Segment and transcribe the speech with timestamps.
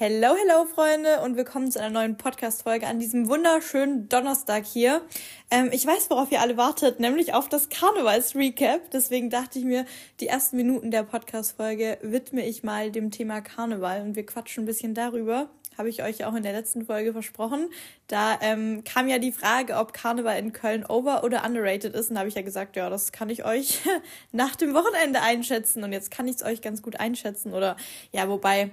[0.00, 5.02] Hello, hello, Freunde, und willkommen zu einer neuen Podcast-Folge an diesem wunderschönen Donnerstag hier.
[5.50, 8.92] Ähm, ich weiß, worauf ihr alle wartet, nämlich auf das Karnevals-Recap.
[8.92, 9.86] Deswegen dachte ich mir,
[10.20, 14.66] die ersten Minuten der Podcast-Folge widme ich mal dem Thema Karneval und wir quatschen ein
[14.66, 15.50] bisschen darüber.
[15.76, 17.68] Habe ich euch auch in der letzten Folge versprochen.
[18.06, 22.10] Da ähm, kam ja die Frage, ob Karneval in Köln over- oder underrated ist.
[22.10, 23.80] Und da habe ich ja gesagt, ja, das kann ich euch
[24.30, 25.82] nach dem Wochenende einschätzen.
[25.82, 27.52] Und jetzt kann ich es euch ganz gut einschätzen.
[27.52, 27.76] Oder
[28.12, 28.70] ja, wobei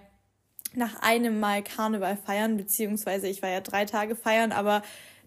[0.77, 4.81] nach einem Mal Karneval feiern, beziehungsweise ich war ja drei Tage feiern, aber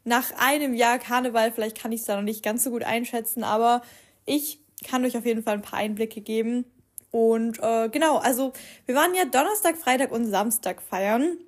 [0.05, 3.45] nach einem Jahr Karneval, vielleicht kann ich es da noch nicht ganz so gut einschätzen,
[3.45, 3.83] aber
[4.25, 6.65] ich kann euch auf jeden Fall ein paar Einblicke geben.
[7.11, 8.53] Und äh, genau, also
[8.87, 11.39] wir waren ja Donnerstag, Freitag und Samstag feiern.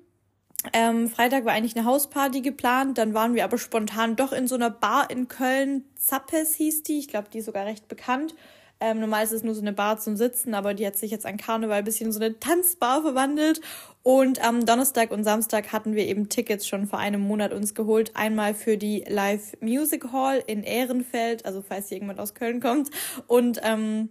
[0.73, 4.55] Ähm, Freitag war eigentlich eine Hausparty geplant, dann waren wir aber spontan doch in so
[4.55, 5.85] einer Bar in Köln.
[5.95, 8.35] Zappes hieß die, ich glaube, die ist sogar recht bekannt.
[8.81, 11.27] Ähm, normal ist es nur so eine Bar zum Sitzen, aber die hat sich jetzt
[11.27, 13.61] an Karneval ein bisschen in so eine Tanzbar verwandelt.
[14.01, 18.15] Und am Donnerstag und Samstag hatten wir eben Tickets schon vor einem Monat uns geholt.
[18.15, 22.89] Einmal für die Live Music Hall in Ehrenfeld, also falls hier jemand aus Köln kommt,
[23.27, 24.09] und ähm,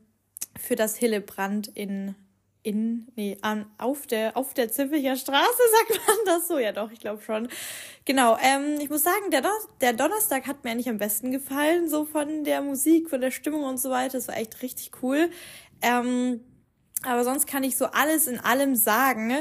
[0.57, 2.15] für das Hillebrand in
[2.63, 6.59] in, nee, an, auf der, auf der Zipfelcher Straße, sagt man das so?
[6.59, 7.49] Ja, doch, ich glaube schon.
[8.05, 9.43] Genau, ähm, ich muss sagen, der,
[9.81, 13.65] der Donnerstag hat mir eigentlich am besten gefallen, so von der Musik, von der Stimmung
[13.65, 14.19] und so weiter.
[14.19, 15.31] Das war echt richtig cool.
[15.81, 16.41] Ähm,
[17.03, 19.33] aber sonst kann ich so alles in allem sagen.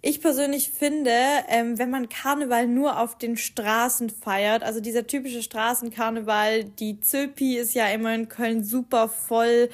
[0.00, 1.10] Ich persönlich finde,
[1.48, 7.56] ähm, wenn man Karneval nur auf den Straßen feiert, also dieser typische Straßenkarneval, die Zöpi
[7.56, 9.70] ist ja immer in Köln super voll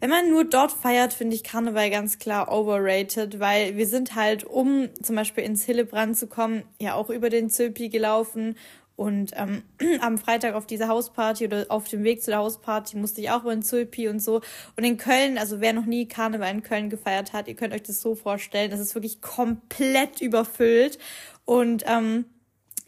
[0.00, 4.44] wenn man nur dort feiert, finde ich Karneval ganz klar overrated, weil wir sind halt,
[4.44, 8.56] um zum Beispiel ins Hillebrand zu kommen, ja auch über den Zöpi gelaufen
[8.96, 9.62] und ähm,
[10.00, 13.42] am Freitag auf diese Hausparty oder auf dem Weg zu der Hausparty musste ich auch
[13.42, 14.40] über den Zöpi und so.
[14.76, 17.82] Und in Köln, also wer noch nie Karneval in Köln gefeiert hat, ihr könnt euch
[17.82, 20.98] das so vorstellen, das ist wirklich komplett überfüllt.
[21.44, 22.24] Und ähm,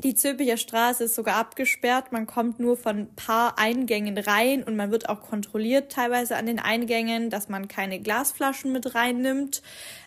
[0.05, 2.13] die Zülpicher Straße ist sogar abgesperrt.
[2.13, 6.47] Man kommt nur von ein paar Eingängen rein und man wird auch kontrolliert teilweise an
[6.47, 9.61] den Eingängen, dass man keine Glasflaschen mit reinnimmt.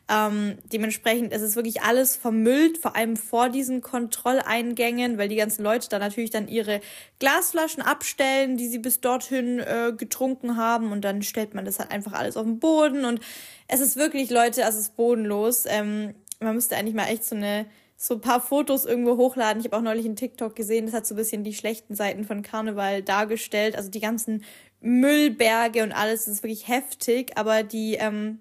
[0.09, 5.61] Ähm, dementsprechend ist es wirklich alles vermüllt, vor allem vor diesen Kontrolleingängen, weil die ganzen
[5.61, 6.79] Leute da natürlich dann ihre
[7.19, 11.91] Glasflaschen abstellen, die sie bis dorthin äh, getrunken haben und dann stellt man das halt
[11.91, 13.19] einfach alles auf den Boden und
[13.67, 15.65] es ist wirklich, Leute, es ist bodenlos.
[15.67, 17.65] Ähm, man müsste eigentlich mal echt so eine
[18.03, 19.59] so ein paar Fotos irgendwo hochladen.
[19.59, 22.23] Ich habe auch neulich einen TikTok gesehen, das hat so ein bisschen die schlechten Seiten
[22.23, 23.75] von Karneval dargestellt.
[23.75, 24.43] Also die ganzen
[24.79, 27.37] Müllberge und alles, das ist wirklich heftig.
[27.37, 28.39] Aber die, ähm,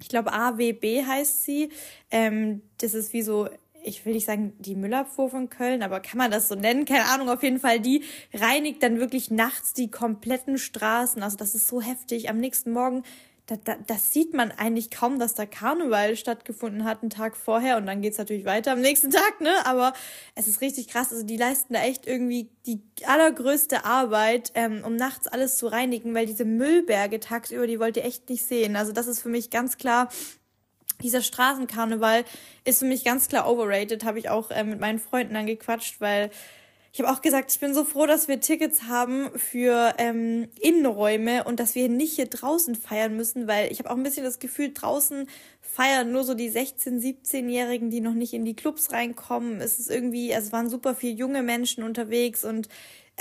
[0.00, 1.68] ich glaube AWB heißt sie,
[2.10, 3.48] ähm, das ist wie so
[3.84, 6.84] ich will nicht sagen die Müllabfuhr von Köln, aber kann man das so nennen?
[6.84, 8.02] Keine Ahnung, auf jeden Fall, die
[8.34, 11.22] reinigt dann wirklich nachts die kompletten Straßen.
[11.22, 12.28] Also das ist so heftig.
[12.28, 13.04] Am nächsten Morgen
[13.48, 17.78] da, da, das sieht man eigentlich kaum, dass da Karneval stattgefunden hat, einen Tag vorher.
[17.78, 19.64] Und dann geht's natürlich weiter am nächsten Tag, ne?
[19.64, 19.94] Aber
[20.34, 21.12] es ist richtig krass.
[21.12, 26.14] Also die leisten da echt irgendwie die allergrößte Arbeit, ähm, um nachts alles zu reinigen,
[26.14, 28.76] weil diese Müllberge tagsüber, die wollt ihr echt nicht sehen.
[28.76, 30.10] Also das ist für mich ganz klar
[31.02, 32.24] dieser Straßenkarneval
[32.64, 36.00] ist für mich ganz klar overrated, habe ich auch äh, mit meinen Freunden dann gequatscht,
[36.00, 36.30] weil
[36.92, 41.44] ich habe auch gesagt, ich bin so froh, dass wir Tickets haben für ähm, Innenräume
[41.44, 44.38] und dass wir nicht hier draußen feiern müssen, weil ich habe auch ein bisschen das
[44.38, 45.28] Gefühl, draußen
[45.60, 49.60] feiern nur so die 16-, 17-Jährigen, die noch nicht in die Clubs reinkommen.
[49.60, 52.68] Es ist irgendwie, es waren super viele junge Menschen unterwegs und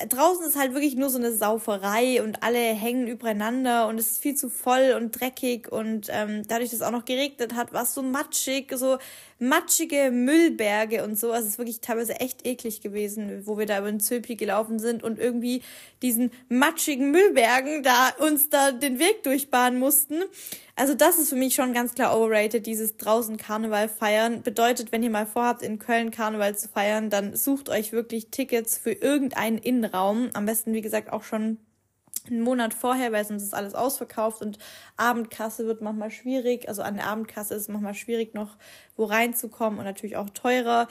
[0.09, 4.21] draußen ist halt wirklich nur so eine Sauferei und alle hängen übereinander und es ist
[4.21, 7.83] viel zu voll und dreckig und ähm, dadurch, dass es auch noch geregnet hat, war
[7.83, 8.97] es so matschig, so
[9.39, 11.31] matschige Müllberge und so.
[11.31, 14.79] Also es ist wirklich teilweise echt eklig gewesen, wo wir da über den Zöpi gelaufen
[14.79, 15.61] sind und irgendwie
[16.01, 20.23] diesen matschigen Müllbergen da uns da den Weg durchbahnen mussten.
[20.79, 24.43] Also das ist für mich schon ganz klar overrated, dieses draußen Karneval feiern.
[24.43, 28.77] Bedeutet, wenn ihr mal vorhabt, in Köln Karneval zu feiern, dann sucht euch wirklich Tickets
[28.77, 30.29] für irgendeinen Innenraum.
[30.33, 31.57] Am besten, wie gesagt, auch schon
[32.27, 34.59] einen Monat vorher, weil sonst ist alles ausverkauft und
[34.97, 36.69] Abendkasse wird manchmal schwierig.
[36.69, 38.55] Also an der Abendkasse ist es manchmal schwierig, noch
[38.95, 40.87] wo reinzukommen und natürlich auch teurer.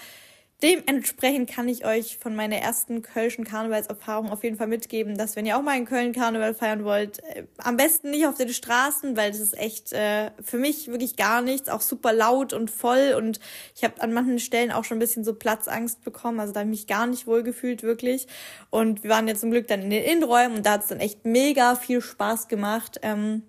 [0.63, 5.45] Dementsprechend kann ich euch von meiner ersten Kölschen Karnevalserfahrung auf jeden Fall mitgeben, dass wenn
[5.45, 9.19] ihr auch mal in Köln Karneval feiern wollt, äh, am besten nicht auf den Straßen,
[9.19, 13.15] weil das ist echt äh, für mich wirklich gar nichts, auch super laut und voll
[13.19, 13.39] und
[13.75, 16.71] ich habe an manchen Stellen auch schon ein bisschen so Platzangst bekommen, also da habe
[16.71, 18.27] ich mich gar nicht wohl gefühlt wirklich
[18.71, 21.01] und wir waren ja zum Glück dann in den Innenräumen und da hat es dann
[21.01, 22.99] echt mega viel Spaß gemacht.
[23.03, 23.43] Ähm,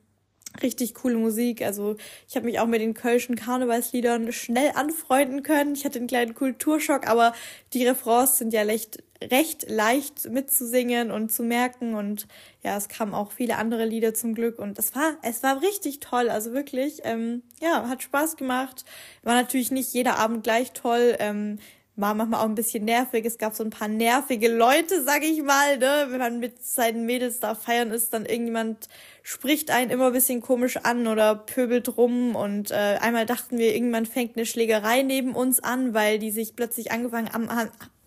[0.62, 1.62] richtig coole Musik.
[1.62, 1.95] Also
[2.27, 5.75] ich habe mich auch mit den kölschen Karnevalsliedern schnell anfreunden können.
[5.75, 7.33] Ich hatte einen kleinen Kulturschock, aber
[7.74, 12.27] die Refrains sind ja recht, recht leicht mitzusingen und zu merken und
[12.63, 16.00] ja, es kamen auch viele andere Lieder zum Glück und es war, es war richtig
[16.00, 18.86] toll, also wirklich, ähm, ja, hat Spaß gemacht.
[19.24, 21.60] War natürlich nicht jeder Abend gleich toll, ähm,
[21.97, 23.25] war manchmal auch ein bisschen nervig.
[23.25, 26.05] Es gab so ein paar nervige Leute, sag ich mal, ne?
[26.09, 28.88] Wenn man mit seinen Mädels da feiern ist, dann irgendjemand
[29.23, 32.35] spricht einen immer ein bisschen komisch an oder pöbelt rum.
[32.35, 36.55] Und äh, einmal dachten wir, irgendwann fängt eine Schlägerei neben uns an, weil die sich
[36.55, 37.49] plötzlich angefangen, am,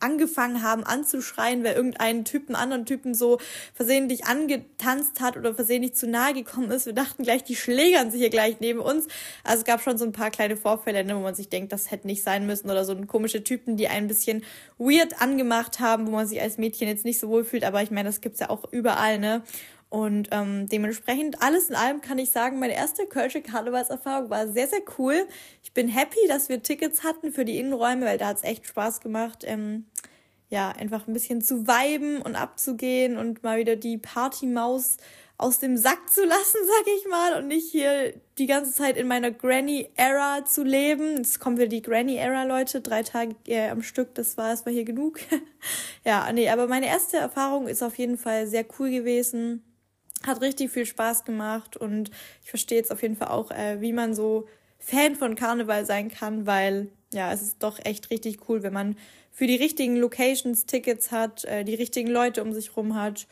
[0.00, 3.38] angefangen haben anzuschreien, weil irgendein Typen anderen Typen so
[3.74, 6.86] versehentlich angetanzt hat oder versehentlich zu nahe gekommen ist.
[6.86, 9.06] Wir dachten gleich, die schlägern sich hier gleich neben uns.
[9.44, 11.90] Also es gab schon so ein paar kleine Vorfälle, ne, wo man sich denkt, das
[11.90, 14.42] hätte nicht sein müssen oder so komische Typen, die ein bisschen
[14.78, 17.64] weird angemacht haben, wo man sich als Mädchen jetzt nicht so wohl fühlt.
[17.64, 19.42] Aber ich meine, das gibt's ja auch überall, ne?
[19.90, 24.68] Und ähm, dementsprechend, alles in allem kann ich sagen, meine erste Kölsche Karnevalserfahrung war sehr,
[24.68, 25.26] sehr cool.
[25.64, 29.00] Ich bin happy, dass wir Tickets hatten für die Innenräume, weil da hat's echt Spaß
[29.00, 29.42] gemacht.
[29.44, 29.86] Ähm,
[30.48, 34.98] ja, einfach ein bisschen zu viben und abzugehen und mal wieder die Partymaus
[35.38, 39.08] aus dem Sack zu lassen, sag ich mal, und nicht hier die ganze Zeit in
[39.08, 41.16] meiner Granny-Era zu leben.
[41.16, 44.84] Jetzt kommen wir die Granny-Era, Leute, drei Tage äh, am Stück, das war erstmal hier
[44.84, 45.18] genug.
[46.04, 49.64] ja, nee, aber meine erste Erfahrung ist auf jeden Fall sehr cool gewesen
[50.26, 52.10] hat richtig viel Spaß gemacht und
[52.42, 54.46] ich verstehe jetzt auf jeden Fall auch, äh, wie man so
[54.78, 58.96] Fan von Karneval sein kann, weil ja, es ist doch echt richtig cool, wenn man
[59.30, 63.26] für die richtigen Locations Tickets hat, äh, die richtigen Leute um sich rum hat,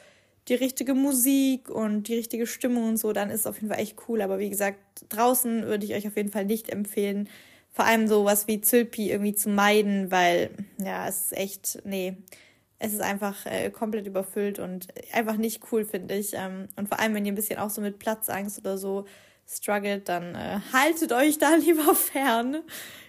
[0.49, 3.81] die richtige Musik und die richtige Stimmung und so, dann ist es auf jeden Fall
[3.81, 4.23] echt cool.
[4.23, 4.79] Aber wie gesagt,
[5.11, 7.29] draußen würde ich euch auf jeden Fall nicht empfehlen,
[7.71, 10.51] vor allem sowas wie Zülpi irgendwie zu meiden, weil
[10.83, 12.17] ja, es ist echt, nee,
[12.79, 16.35] es ist einfach äh, komplett überfüllt und einfach nicht cool, finde ich.
[16.35, 19.05] Ähm, und vor allem, wenn ihr ein bisschen auch so mit Platzangst oder so
[19.47, 22.63] struggelt, dann äh, haltet euch da lieber fern.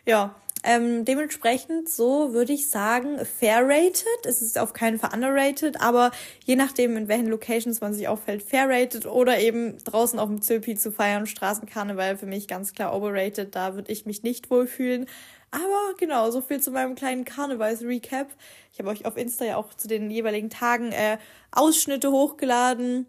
[0.05, 4.25] Ja, ähm, dementsprechend, so würde ich sagen, fair rated.
[4.25, 6.11] Es ist auf keinen Fall underrated, aber
[6.43, 10.41] je nachdem, in welchen Locations man sich auffällt, fair rated oder eben draußen auf dem
[10.41, 13.55] Zöpi zu feiern, Straßenkarneval für mich ganz klar overrated.
[13.55, 15.05] Da würde ich mich nicht wohlfühlen.
[15.51, 18.27] Aber genau, so viel zu meinem kleinen Karnevals-Recap.
[18.71, 21.17] Ich habe euch auf Insta ja auch zu den jeweiligen Tagen äh,
[21.51, 23.07] Ausschnitte hochgeladen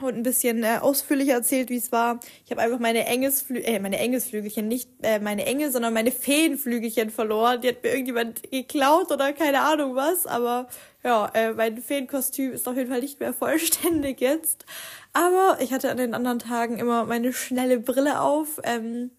[0.00, 2.20] und ein bisschen äh, ausführlicher erzählt, wie es war.
[2.44, 7.10] Ich habe einfach meine Engelsflü äh, meine Engelsflügelchen, nicht äh, meine Engel, sondern meine Feenflügelchen
[7.10, 7.60] verloren.
[7.60, 10.26] Die hat mir irgendjemand geklaut oder keine Ahnung was.
[10.26, 10.68] Aber
[11.04, 14.64] ja, äh, mein Feenkostüm ist auf jeden Fall nicht mehr vollständig jetzt.
[15.12, 18.60] Aber ich hatte an den anderen Tagen immer meine schnelle Brille auf.
[18.64, 19.10] Ähm,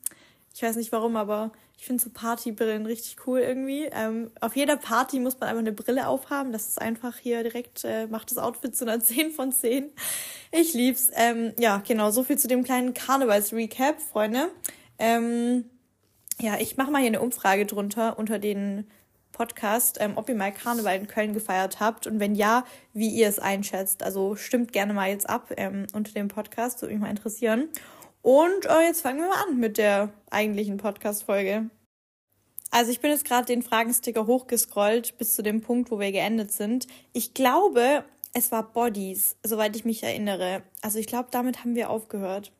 [0.54, 1.52] ich weiß nicht warum, aber
[1.84, 3.90] ich finde so Partybrillen richtig cool irgendwie.
[3.92, 6.54] Ähm, auf jeder Party muss man einfach eine Brille aufhaben.
[6.54, 9.92] Das ist einfach hier direkt, äh, macht das Outfit zu einer 10 von 10.
[10.54, 11.12] Ich lieb's.
[11.14, 14.48] Ähm, ja, genau, so viel zu dem kleinen Karnevals-Recap, Freunde.
[14.98, 15.66] Ähm,
[16.40, 18.88] ja, ich mache mal hier eine Umfrage drunter unter den
[19.34, 22.64] Podcast, ähm, ob ihr mal Karneval in Köln gefeiert habt und wenn ja,
[22.94, 24.04] wie ihr es einschätzt.
[24.04, 27.68] Also stimmt gerne mal jetzt ab ähm, unter dem Podcast, würde mich mal interessieren.
[28.24, 31.70] Und äh, jetzt fangen wir mal an mit der eigentlichen Podcast-Folge.
[32.72, 36.52] Also ich bin jetzt gerade den Fragensticker hochgescrollt bis zu dem Punkt, wo wir geendet
[36.52, 36.88] sind.
[37.12, 40.64] Ich glaube, es war Bodies, soweit ich mich erinnere.
[40.82, 42.54] Also ich glaube, damit haben wir aufgehört.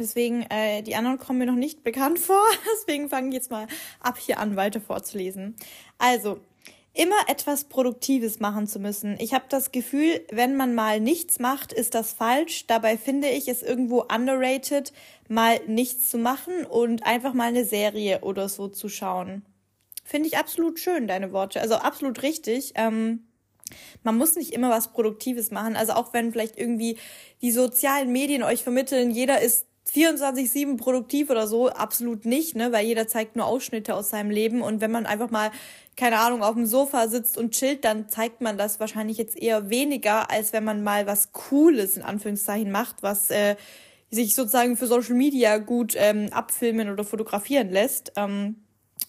[0.00, 2.42] Deswegen, äh, die anderen kommen mir noch nicht bekannt vor.
[2.74, 3.68] Deswegen fange ich jetzt mal
[4.00, 5.54] ab hier an, weiter vorzulesen.
[5.96, 6.40] Also,
[6.94, 9.16] immer etwas Produktives machen zu müssen.
[9.18, 12.66] Ich habe das Gefühl, wenn man mal nichts macht, ist das falsch.
[12.66, 14.92] Dabei finde ich es irgendwo underrated,
[15.28, 19.44] mal nichts zu machen und einfach mal eine Serie oder so zu schauen.
[20.04, 21.60] Finde ich absolut schön, deine Worte.
[21.60, 22.72] Also absolut richtig.
[22.74, 23.26] Ähm,
[24.02, 25.76] man muss nicht immer was Produktives machen.
[25.76, 26.98] Also auch wenn vielleicht irgendwie
[27.40, 32.86] die sozialen Medien euch vermitteln, jeder ist 24-7 produktiv oder so, absolut nicht, ne, weil
[32.86, 35.50] jeder zeigt nur Ausschnitte aus seinem Leben und wenn man einfach mal,
[35.96, 39.70] keine Ahnung, auf dem Sofa sitzt und chillt, dann zeigt man das wahrscheinlich jetzt eher
[39.70, 43.56] weniger, als wenn man mal was Cooles in Anführungszeichen macht, was äh,
[44.10, 48.12] sich sozusagen für Social Media gut ähm, abfilmen oder fotografieren lässt.
[48.16, 48.56] Ähm,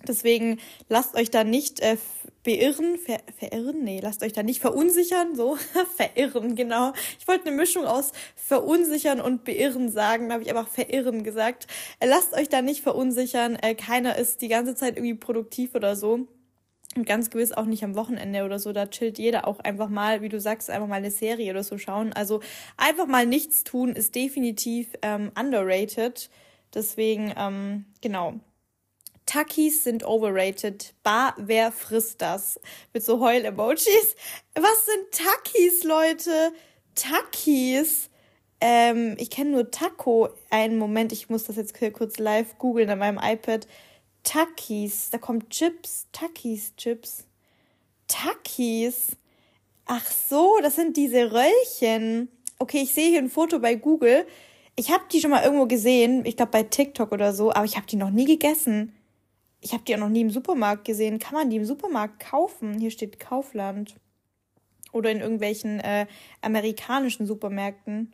[0.08, 1.98] deswegen lasst euch da nicht äh,
[2.44, 5.56] beirren, ver, verirren, nee, lasst euch da nicht verunsichern, so,
[5.96, 6.94] verirren, genau.
[7.20, 11.68] Ich wollte eine Mischung aus verunsichern und beirren sagen, da habe ich einfach verirren gesagt.
[12.00, 15.96] Äh, lasst euch da nicht verunsichern, äh, keiner ist die ganze Zeit irgendwie produktiv oder
[15.96, 16.28] so.
[16.96, 20.22] Und ganz gewiss auch nicht am Wochenende oder so, da chillt jeder auch einfach mal,
[20.22, 22.14] wie du sagst, einfach mal eine Serie oder so schauen.
[22.14, 22.42] Also
[22.78, 26.30] einfach mal nichts tun ist definitiv ähm, underrated.
[26.74, 28.40] Deswegen, ähm, genau,
[29.26, 30.94] Takis sind overrated.
[31.04, 32.60] Bar, wer frisst das?
[32.94, 34.16] Mit so Heul-Emojis.
[34.56, 36.54] Was sind Takis, Leute?
[36.96, 38.10] Takis.
[38.60, 40.30] Ähm, ich kenne nur Taco.
[40.50, 43.68] Einen Moment, ich muss das jetzt kurz live googeln an meinem iPad.
[44.24, 45.10] Takis.
[45.10, 46.08] Da kommt Chips.
[46.12, 47.26] Takis, Chips.
[48.08, 49.18] Takis.
[49.86, 52.30] Ach so, das sind diese Röllchen.
[52.60, 54.26] Okay, ich sehe hier ein Foto bei Google.
[54.76, 57.76] Ich habe die schon mal irgendwo gesehen, ich glaube bei TikTok oder so, aber ich
[57.76, 58.94] habe die noch nie gegessen.
[59.64, 61.20] Ich habe die auch noch nie im Supermarkt gesehen.
[61.20, 62.78] Kann man die im Supermarkt kaufen?
[62.80, 63.96] Hier steht Kaufland.
[64.92, 66.06] Oder in irgendwelchen äh,
[66.42, 68.14] amerikanischen Supermärkten.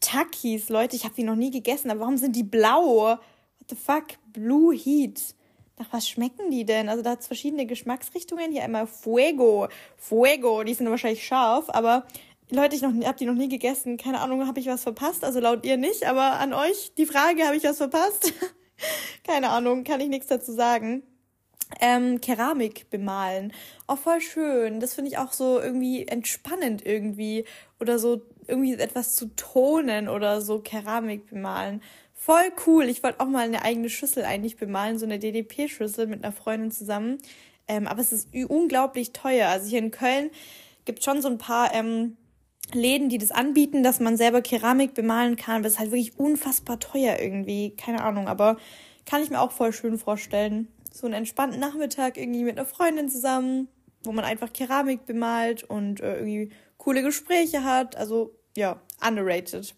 [0.00, 3.18] Takis, Leute, ich habe die noch nie gegessen, aber warum sind die blau?
[3.18, 3.20] What
[3.68, 4.04] the fuck?
[4.32, 5.34] Blue Heat.
[5.78, 6.88] Nach was schmecken die denn?
[6.88, 8.52] Also da hat es verschiedene Geschmacksrichtungen.
[8.52, 9.66] Hier einmal Fuego.
[9.96, 12.06] Fuego, die sind wahrscheinlich scharf, aber
[12.50, 13.96] Leute, ich noch, hab die noch nie gegessen.
[13.96, 15.24] Keine Ahnung, habe ich was verpasst?
[15.24, 18.32] Also laut ihr nicht, aber an euch die Frage, habe ich was verpasst?
[19.26, 21.02] Keine Ahnung, kann ich nichts dazu sagen.
[21.80, 23.52] Ähm, Keramik bemalen.
[23.86, 24.80] Auch oh, voll schön.
[24.80, 27.44] Das finde ich auch so irgendwie entspannend irgendwie.
[27.80, 31.82] Oder so irgendwie etwas zu tonen oder so Keramik bemalen.
[32.12, 32.84] Voll cool.
[32.84, 36.70] Ich wollte auch mal eine eigene Schüssel eigentlich bemalen, so eine DDP-Schüssel mit einer Freundin
[36.70, 37.18] zusammen.
[37.66, 39.48] Ähm, aber es ist unglaublich teuer.
[39.48, 40.30] Also hier in Köln
[40.84, 42.16] gibt schon so ein paar ähm,
[42.72, 45.64] Läden, die das anbieten, dass man selber Keramik bemalen kann.
[45.64, 47.76] Es ist halt wirklich unfassbar teuer irgendwie.
[47.76, 48.56] Keine Ahnung, aber
[49.06, 50.68] kann ich mir auch voll schön vorstellen.
[50.92, 53.68] So einen entspannten Nachmittag irgendwie mit einer Freundin zusammen,
[54.02, 57.96] wo man einfach Keramik bemalt und äh, irgendwie coole Gespräche hat.
[57.96, 59.74] Also ja, underrated.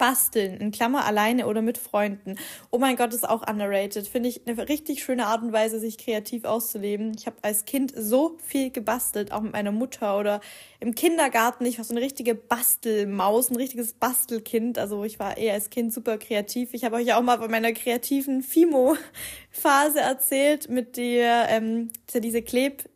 [0.00, 2.36] Basteln, in Klammer alleine oder mit Freunden.
[2.70, 4.08] Oh mein Gott, ist auch underrated.
[4.08, 7.12] Finde ich eine richtig schöne Art und Weise, sich kreativ auszuleben.
[7.18, 10.40] Ich habe als Kind so viel gebastelt, auch mit meiner Mutter oder
[10.80, 11.66] im Kindergarten.
[11.66, 14.78] Ich war so eine richtige Bastelmaus, ein richtiges Bastelkind.
[14.78, 16.72] Also ich war eher als Kind super kreativ.
[16.72, 22.40] Ich habe euch ja auch mal bei meiner kreativen Fimo-Phase erzählt mit der, ähm, diese
[22.40, 22.89] Kleb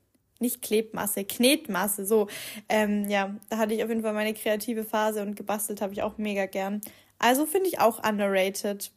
[0.44, 2.28] nicht Klebmasse, Knetmasse, so.
[2.68, 6.02] Ähm, ja, da hatte ich auf jeden Fall meine kreative Phase und gebastelt habe ich
[6.02, 6.80] auch mega gern.
[7.18, 8.92] Also finde ich auch underrated.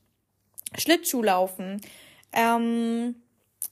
[0.77, 1.81] Schlittschuhlaufen.
[2.33, 3.15] Ähm,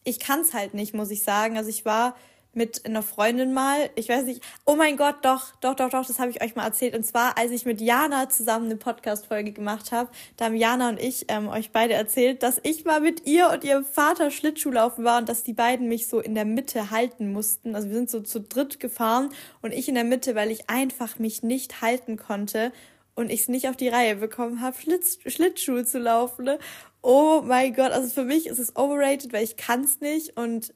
[0.05, 1.57] ich kann es halt nicht, muss ich sagen.
[1.57, 2.15] Also ich war
[2.55, 6.19] mit einer Freundin mal, ich weiß nicht, oh mein Gott, doch, doch, doch, doch, das
[6.19, 6.95] habe ich euch mal erzählt.
[6.95, 10.99] Und zwar, als ich mit Jana zusammen eine Podcast-Folge gemacht habe, da haben Jana und
[10.99, 15.19] ich ähm, euch beide erzählt, dass ich mal mit ihr und ihrem Vater Schlittschuhlaufen war
[15.19, 17.75] und dass die beiden mich so in der Mitte halten mussten.
[17.75, 19.29] Also wir sind so zu dritt gefahren
[19.61, 22.71] und ich in der Mitte, weil ich einfach mich nicht halten konnte
[23.15, 26.45] und ich es nicht auf die Reihe bekommen habe, Schlitz Schlittschuh zu laufen.
[26.45, 26.59] Ne?
[27.01, 30.73] Oh mein Gott, also für mich ist es overrated, weil ich kann es nicht und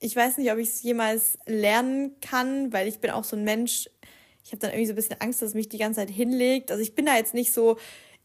[0.00, 3.44] ich weiß nicht, ob ich es jemals lernen kann, weil ich bin auch so ein
[3.44, 3.88] Mensch,
[4.44, 6.70] ich habe dann irgendwie so ein bisschen Angst, dass es mich die ganze Zeit hinlegt.
[6.70, 7.76] Also ich bin da jetzt nicht so,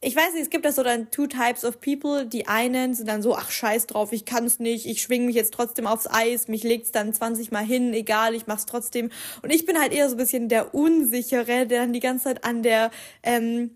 [0.01, 2.25] ich weiß nicht, es gibt da so dann two types of people.
[2.25, 5.35] Die einen sind dann so, ach scheiß drauf, ich kann es nicht, ich schwing mich
[5.35, 9.09] jetzt trotzdem aufs Eis, mich legt's dann 20 Mal hin, egal, ich mach's trotzdem.
[9.41, 12.43] Und ich bin halt eher so ein bisschen der Unsichere, der dann die ganze Zeit
[12.43, 12.91] an der
[13.23, 13.71] ähm,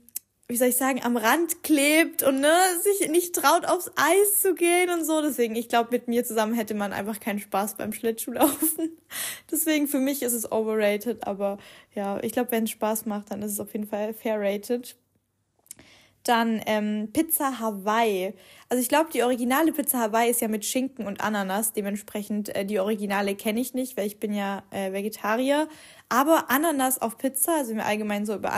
[0.47, 4.53] wie soll ich sagen, am Rand klebt und ne, sich nicht traut, aufs Eis zu
[4.53, 5.21] gehen und so.
[5.21, 8.95] Deswegen, ich glaube, mit mir zusammen hätte man einfach keinen Spaß beim Schlittschuhlaufen.
[9.51, 11.57] Deswegen, für mich ist es overrated, aber
[11.95, 14.95] ja, ich glaube, wenn es Spaß macht, dann ist es auf jeden Fall fair rated.
[16.21, 18.33] Dann ähm, Pizza Hawaii.
[18.69, 21.73] Also ich glaube, die originale Pizza Hawaii ist ja mit Schinken und Ananas.
[21.73, 25.67] Dementsprechend äh, die originale kenne ich nicht, weil ich bin ja äh, Vegetarier.
[26.07, 28.53] Aber Ananas auf Pizza, also wir allgemein so über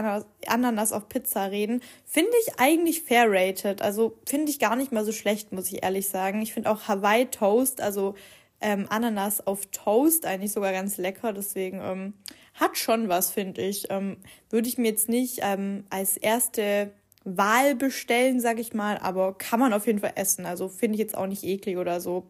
[0.47, 3.81] Ananas auf Pizza reden, finde ich eigentlich fair rated.
[3.81, 6.41] Also finde ich gar nicht mal so schlecht, muss ich ehrlich sagen.
[6.41, 8.15] Ich finde auch Hawaii Toast, also
[8.59, 11.31] ähm, Ananas auf Toast eigentlich sogar ganz lecker.
[11.31, 12.13] Deswegen ähm,
[12.53, 13.89] hat schon was, finde ich.
[13.89, 14.17] Ähm,
[14.49, 16.91] Würde ich mir jetzt nicht ähm, als erste
[17.23, 20.45] Wahl bestellen, sag ich mal, aber kann man auf jeden Fall essen.
[20.45, 22.29] Also finde ich jetzt auch nicht eklig oder so.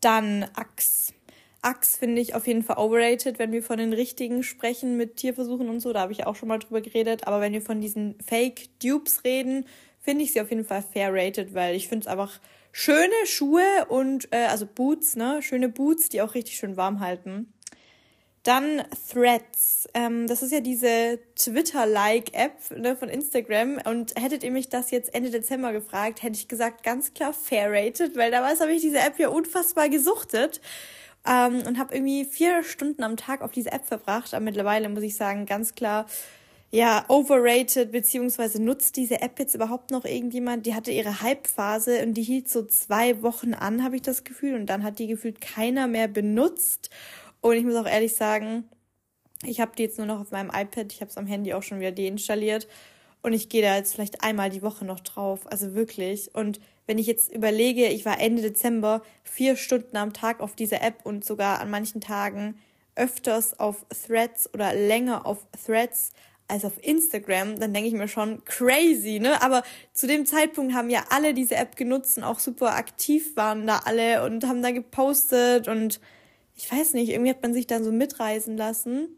[0.00, 1.12] Dann Axe.
[1.62, 5.68] Axe finde ich auf jeden Fall overrated, wenn wir von den richtigen sprechen mit Tierversuchen
[5.68, 5.92] und so.
[5.92, 7.26] Da habe ich auch schon mal drüber geredet.
[7.26, 9.66] Aber wenn wir von diesen Fake-Dupes reden,
[10.00, 12.40] finde ich sie auf jeden Fall fair rated, weil ich finde es einfach
[12.72, 15.40] schöne Schuhe und, äh, also Boots, ne?
[15.40, 17.52] Schöne Boots, die auch richtig schön warm halten.
[18.42, 19.88] Dann Threads.
[19.94, 23.78] Ähm, das ist ja diese Twitter-like-App ne, von Instagram.
[23.84, 27.70] Und hättet ihr mich das jetzt Ende Dezember gefragt, hätte ich gesagt, ganz klar fair
[27.70, 30.60] rated, weil damals habe ich diese App ja unfassbar gesuchtet.
[31.26, 34.34] Ähm, und habe irgendwie vier Stunden am Tag auf diese App verbracht.
[34.34, 36.06] Aber mittlerweile muss ich sagen, ganz klar,
[36.74, 40.64] ja, overrated, beziehungsweise nutzt diese App jetzt überhaupt noch irgendjemand?
[40.64, 44.54] Die hatte ihre Hype-Phase und die hielt so zwei Wochen an, habe ich das Gefühl.
[44.54, 46.88] Und dann hat die gefühlt keiner mehr benutzt.
[47.42, 48.64] Und ich muss auch ehrlich sagen,
[49.44, 50.92] ich habe die jetzt nur noch auf meinem iPad.
[50.92, 52.66] Ich habe es am Handy auch schon wieder deinstalliert.
[53.20, 55.40] Und ich gehe da jetzt vielleicht einmal die Woche noch drauf.
[55.50, 56.34] Also wirklich.
[56.34, 56.58] Und
[56.92, 61.06] wenn ich jetzt überlege, ich war Ende Dezember vier Stunden am Tag auf dieser App
[61.06, 62.58] und sogar an manchen Tagen
[62.96, 66.12] öfters auf Threads oder länger auf Threads
[66.48, 69.40] als auf Instagram, dann denke ich mir schon crazy, ne?
[69.40, 69.62] Aber
[69.94, 73.80] zu dem Zeitpunkt haben ja alle diese App genutzt und auch super aktiv waren da
[73.86, 75.98] alle und haben da gepostet und
[76.54, 79.08] ich weiß nicht, irgendwie hat man sich dann so mitreisen lassen.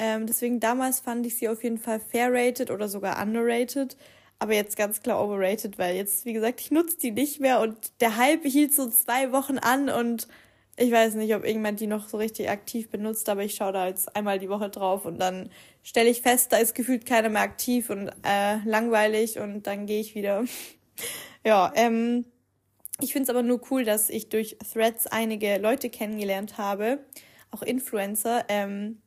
[0.00, 3.96] Ähm, deswegen damals fand ich sie auf jeden Fall fair rated oder sogar underrated.
[4.38, 7.92] Aber jetzt ganz klar overrated, weil jetzt, wie gesagt, ich nutze die nicht mehr und
[8.00, 10.28] der Hype hielt so zwei Wochen an und
[10.76, 13.86] ich weiß nicht, ob irgendjemand die noch so richtig aktiv benutzt, aber ich schaue da
[13.86, 15.50] jetzt einmal die Woche drauf und dann
[15.82, 20.00] stelle ich fest, da ist gefühlt keiner mehr aktiv und äh, langweilig und dann gehe
[20.00, 20.44] ich wieder.
[21.44, 22.24] ja, ähm,
[23.00, 27.04] ich finde es aber nur cool, dass ich durch Threads einige Leute kennengelernt habe,
[27.50, 29.00] auch Influencer, ähm,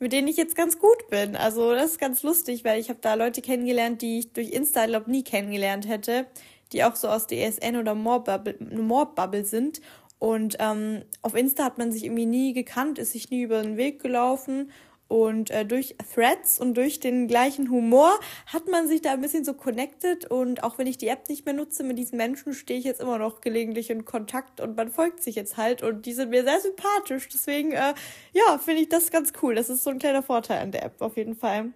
[0.00, 1.36] mit denen ich jetzt ganz gut bin.
[1.36, 4.86] Also das ist ganz lustig, weil ich habe da Leute kennengelernt, die ich durch Insta,
[4.86, 6.26] glaube nie kennengelernt hätte,
[6.72, 9.80] die auch so aus der ESN oder More Bubble, More Bubble sind.
[10.18, 13.76] Und ähm, auf Insta hat man sich irgendwie nie gekannt, ist sich nie über den
[13.76, 14.70] Weg gelaufen.
[15.10, 18.12] Und äh, durch Threads und durch den gleichen Humor
[18.46, 20.30] hat man sich da ein bisschen so connected.
[20.30, 23.00] Und auch wenn ich die App nicht mehr nutze, mit diesen Menschen stehe ich jetzt
[23.00, 25.82] immer noch gelegentlich in Kontakt und man folgt sich jetzt halt.
[25.82, 27.28] Und die sind mir sehr sympathisch.
[27.28, 27.94] Deswegen, äh,
[28.32, 29.56] ja, finde ich das ganz cool.
[29.56, 31.72] Das ist so ein kleiner Vorteil an der App auf jeden Fall.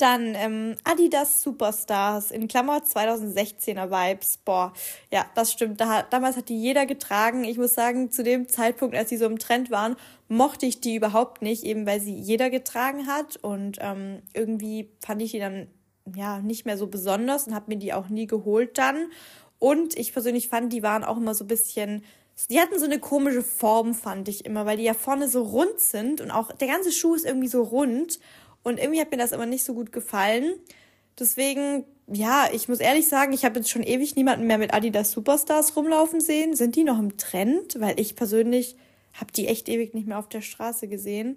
[0.00, 4.38] Dann ähm, Adidas Superstars in Klammer 2016er Vibes.
[4.38, 4.72] Boah,
[5.12, 5.80] ja, das stimmt.
[5.80, 7.44] Da, damals hat die jeder getragen.
[7.44, 9.96] Ich muss sagen, zu dem Zeitpunkt, als sie so im Trend waren,
[10.28, 13.36] mochte ich die überhaupt nicht, eben weil sie jeder getragen hat.
[13.42, 15.66] Und ähm, irgendwie fand ich die dann
[16.14, 19.10] ja nicht mehr so besonders und habe mir die auch nie geholt dann.
[19.58, 22.02] Und ich persönlich fand, die waren auch immer so ein bisschen
[22.48, 25.78] die hatten so eine komische Form, fand ich immer, weil die ja vorne so rund
[25.78, 28.18] sind und auch der ganze Schuh ist irgendwie so rund.
[28.62, 30.54] Und irgendwie hat mir das aber nicht so gut gefallen.
[31.18, 35.12] Deswegen, ja, ich muss ehrlich sagen, ich habe jetzt schon ewig niemanden mehr mit Adidas
[35.12, 36.54] Superstars rumlaufen sehen.
[36.54, 37.80] Sind die noch im Trend?
[37.80, 38.76] Weil ich persönlich
[39.14, 41.36] habe die echt ewig nicht mehr auf der Straße gesehen.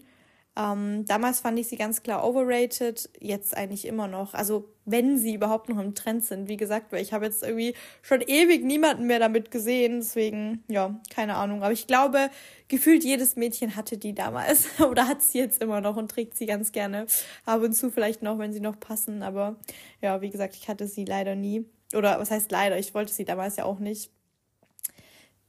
[0.55, 4.35] Ähm, damals fand ich sie ganz klar overrated, jetzt eigentlich immer noch.
[4.35, 7.73] Also wenn sie überhaupt noch im Trend sind, wie gesagt, weil ich habe jetzt irgendwie
[8.03, 10.01] schon ewig niemanden mehr damit gesehen.
[10.01, 11.63] Deswegen, ja, keine Ahnung.
[11.63, 12.29] Aber ich glaube,
[12.67, 16.45] gefühlt jedes Mädchen hatte die damals oder hat sie jetzt immer noch und trägt sie
[16.45, 17.07] ganz gerne.
[17.45, 19.23] Ab und zu vielleicht noch, wenn sie noch passen.
[19.23, 19.55] Aber
[20.01, 21.65] ja, wie gesagt, ich hatte sie leider nie.
[21.95, 22.77] Oder was heißt leider?
[22.77, 24.11] Ich wollte sie damals ja auch nicht.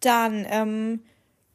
[0.01, 1.03] Dann ähm,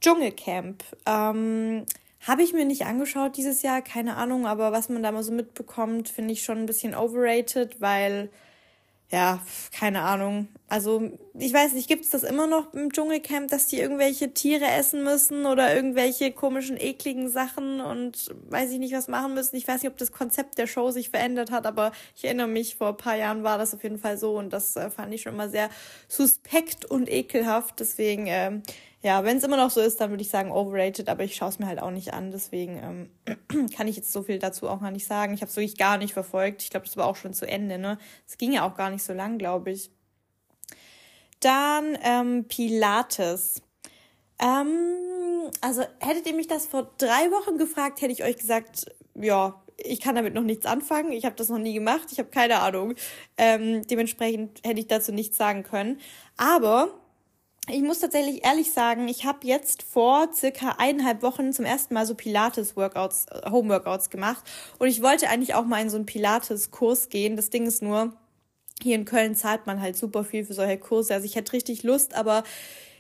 [0.02, 0.84] Dschungelcamp.
[1.08, 1.86] Ähm,
[2.28, 5.32] habe ich mir nicht angeschaut dieses Jahr, keine Ahnung, aber was man da mal so
[5.32, 8.30] mitbekommt, finde ich schon ein bisschen overrated, weil,
[9.10, 10.50] ja, keine Ahnung.
[10.68, 14.66] Also, ich weiß nicht, gibt es das immer noch im Dschungelcamp, dass die irgendwelche Tiere
[14.66, 19.56] essen müssen oder irgendwelche komischen, ekligen Sachen und weiß ich nicht, was machen müssen.
[19.56, 22.76] Ich weiß nicht, ob das Konzept der Show sich verändert hat, aber ich erinnere mich,
[22.76, 25.22] vor ein paar Jahren war das auf jeden Fall so und das äh, fand ich
[25.22, 25.70] schon immer sehr
[26.10, 27.80] suspekt und ekelhaft.
[27.80, 28.62] Deswegen, ähm,
[29.02, 31.50] ja, wenn es immer noch so ist, dann würde ich sagen overrated, aber ich schaue
[31.50, 32.32] es mir halt auch nicht an.
[32.32, 35.34] Deswegen ähm, kann ich jetzt so viel dazu auch gar nicht sagen.
[35.34, 36.64] Ich habe es wirklich gar nicht verfolgt.
[36.64, 37.78] Ich glaube, das war auch schon zu Ende.
[37.78, 39.90] Ne, es ging ja auch gar nicht so lang, glaube ich.
[41.40, 43.62] Dann ähm, Pilates.
[44.38, 49.62] Ähm, also hättet ihr mich das vor drei Wochen gefragt, hätte ich euch gesagt, ja,
[49.78, 51.14] ich kann damit noch nichts anfangen.
[51.14, 52.10] Ich habe das noch nie gemacht.
[52.12, 52.96] Ich habe keine Ahnung.
[53.38, 56.02] Ähm, dementsprechend hätte ich dazu nichts sagen können.
[56.36, 57.00] Aber
[57.70, 62.06] ich muss tatsächlich ehrlich sagen, ich habe jetzt vor circa eineinhalb Wochen zum ersten Mal
[62.06, 64.44] so Pilates-Workouts, äh, Home-Workouts gemacht.
[64.78, 67.36] Und ich wollte eigentlich auch mal in so einen Pilates-Kurs gehen.
[67.36, 68.14] Das Ding ist nur,
[68.82, 71.14] hier in Köln zahlt man halt super viel für solche Kurse.
[71.14, 72.44] Also ich hätte richtig Lust, aber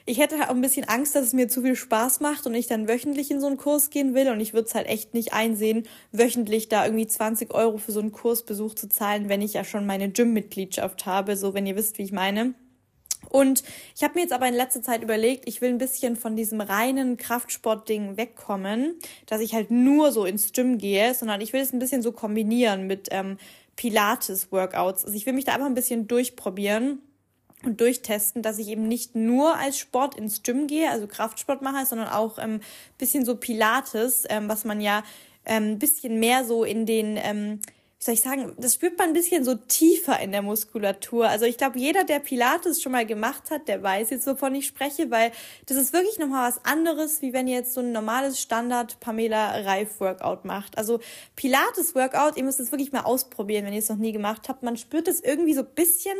[0.06, 2.56] ich hätte halt auch ein bisschen Angst, dass es mir zu viel Spaß macht und
[2.56, 4.30] ich dann wöchentlich in so einen Kurs gehen will.
[4.30, 8.00] Und ich würde es halt echt nicht einsehen, wöchentlich da irgendwie 20 Euro für so
[8.00, 11.38] einen Kursbesuch zu zahlen, wenn ich ja schon meine Gym-Mitgliedschaft habe.
[11.38, 12.56] So, wenn ihr wisst, wie ich meine.
[13.30, 13.64] Und
[13.96, 16.62] ich habe mir jetzt aber in letzter Zeit überlegt, ich will ein bisschen von diesem
[16.62, 18.96] reinen Kraftsport-Ding wegkommen,
[19.28, 22.12] dass ich halt nur so ins Gym gehe, sondern ich will es ein bisschen so
[22.12, 23.38] kombinieren mit ähm,
[23.76, 25.06] Pilates-Workouts.
[25.06, 27.02] Also ich will mich da einfach ein bisschen durchprobieren
[27.64, 31.86] und durchtesten, dass ich eben nicht nur als Sport ins Gym gehe, also Kraftsport mache,
[31.86, 32.60] sondern auch ein ähm,
[32.98, 35.04] bisschen so Pilates, ähm, was man ja
[35.46, 37.60] ähm, ein bisschen mehr so in den ähm,
[38.00, 41.28] wie soll ich sagen, das spürt man ein bisschen so tiefer in der Muskulatur.
[41.28, 44.68] Also ich glaube, jeder, der Pilates schon mal gemacht hat, der weiß jetzt, wovon ich
[44.68, 45.34] spreche, weil
[45.66, 49.50] das ist wirklich nochmal was anderes, wie wenn ihr jetzt so ein normales Standard Pamela
[49.66, 50.78] Reif Workout macht.
[50.78, 51.02] Also
[51.36, 54.64] Pilates Workout, ihr müsst es wirklich mal ausprobieren, wenn ihr es noch nie gemacht habt.
[54.64, 56.18] Man spürt es irgendwie so ein bisschen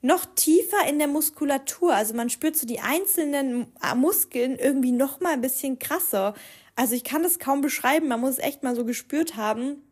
[0.00, 1.92] noch tiefer in der Muskulatur.
[1.94, 6.32] Also man spürt so die einzelnen Muskeln irgendwie noch mal ein bisschen krasser.
[6.74, 8.08] Also ich kann das kaum beschreiben.
[8.08, 9.82] Man muss es echt mal so gespürt haben.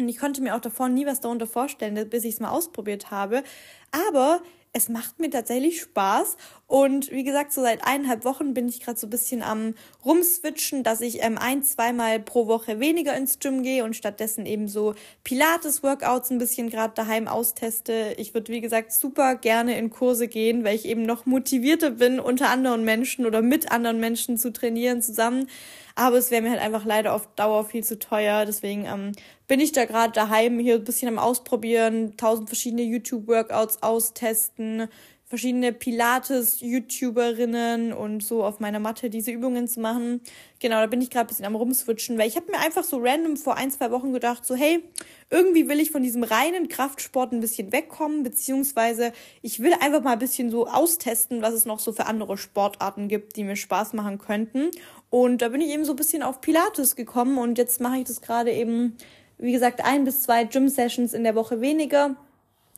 [0.00, 3.10] Und ich konnte mir auch davor nie was darunter vorstellen, bis ich es mal ausprobiert
[3.10, 3.42] habe.
[3.90, 4.40] Aber
[4.72, 6.36] es macht mir tatsächlich Spaß
[6.70, 10.84] Und wie gesagt, so seit eineinhalb Wochen bin ich gerade so ein bisschen am rumswitchen,
[10.84, 14.94] dass ich ähm, ein, zweimal pro Woche weniger ins Gym gehe und stattdessen eben so
[15.24, 18.14] Pilates-Workouts ein bisschen gerade daheim austeste.
[18.18, 22.20] Ich würde, wie gesagt, super gerne in Kurse gehen, weil ich eben noch motivierter bin,
[22.20, 25.48] unter anderen Menschen oder mit anderen Menschen zu trainieren zusammen.
[25.96, 28.46] Aber es wäre mir halt einfach leider auf Dauer viel zu teuer.
[28.46, 29.10] Deswegen ähm,
[29.48, 34.88] bin ich da gerade daheim hier ein bisschen am Ausprobieren, tausend verschiedene YouTube-Workouts austesten,
[35.30, 40.22] verschiedene Pilates-YouTuberinnen und so auf meiner Matte diese Übungen zu machen.
[40.58, 42.98] Genau, da bin ich gerade ein bisschen am rumswitchen, weil ich habe mir einfach so
[42.98, 44.82] random vor ein, zwei Wochen gedacht, so hey,
[45.30, 50.14] irgendwie will ich von diesem reinen Kraftsport ein bisschen wegkommen, beziehungsweise ich will einfach mal
[50.14, 53.92] ein bisschen so austesten, was es noch so für andere Sportarten gibt, die mir Spaß
[53.92, 54.72] machen könnten.
[55.10, 58.04] Und da bin ich eben so ein bisschen auf Pilates gekommen und jetzt mache ich
[58.04, 58.96] das gerade eben,
[59.38, 62.16] wie gesagt, ein bis zwei Gym-Sessions in der Woche weniger.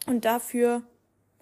[0.07, 0.83] Und dafür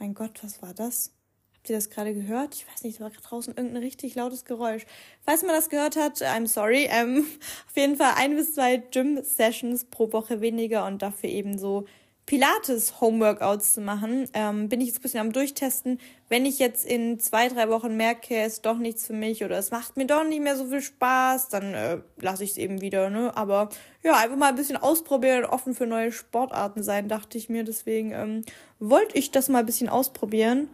[0.01, 1.13] mein Gott, was war das?
[1.55, 2.55] Habt ihr das gerade gehört?
[2.55, 4.87] Ich weiß nicht, es war gerade draußen irgendein richtig lautes Geräusch.
[5.21, 6.89] Falls man das gehört hat, I'm sorry.
[6.91, 7.27] Ähm,
[7.69, 11.85] auf jeden Fall ein bis zwei Gym-Sessions pro Woche weniger und dafür eben so
[12.31, 14.29] Pilates-Homeworkouts zu machen.
[14.35, 15.99] Ähm, bin ich jetzt ein bisschen am Durchtesten.
[16.29, 19.59] Wenn ich jetzt in zwei, drei Wochen merke, es ist doch nichts für mich oder
[19.59, 22.81] es macht mir doch nicht mehr so viel Spaß, dann äh, lasse ich es eben
[22.81, 23.11] wieder.
[23.11, 23.37] Ne?
[23.37, 23.69] Aber
[24.05, 27.65] ja, einfach mal ein bisschen ausprobieren und offen für neue Sportarten sein, dachte ich mir.
[27.65, 28.45] Deswegen ähm,
[28.79, 30.69] wollte ich das mal ein bisschen ausprobieren.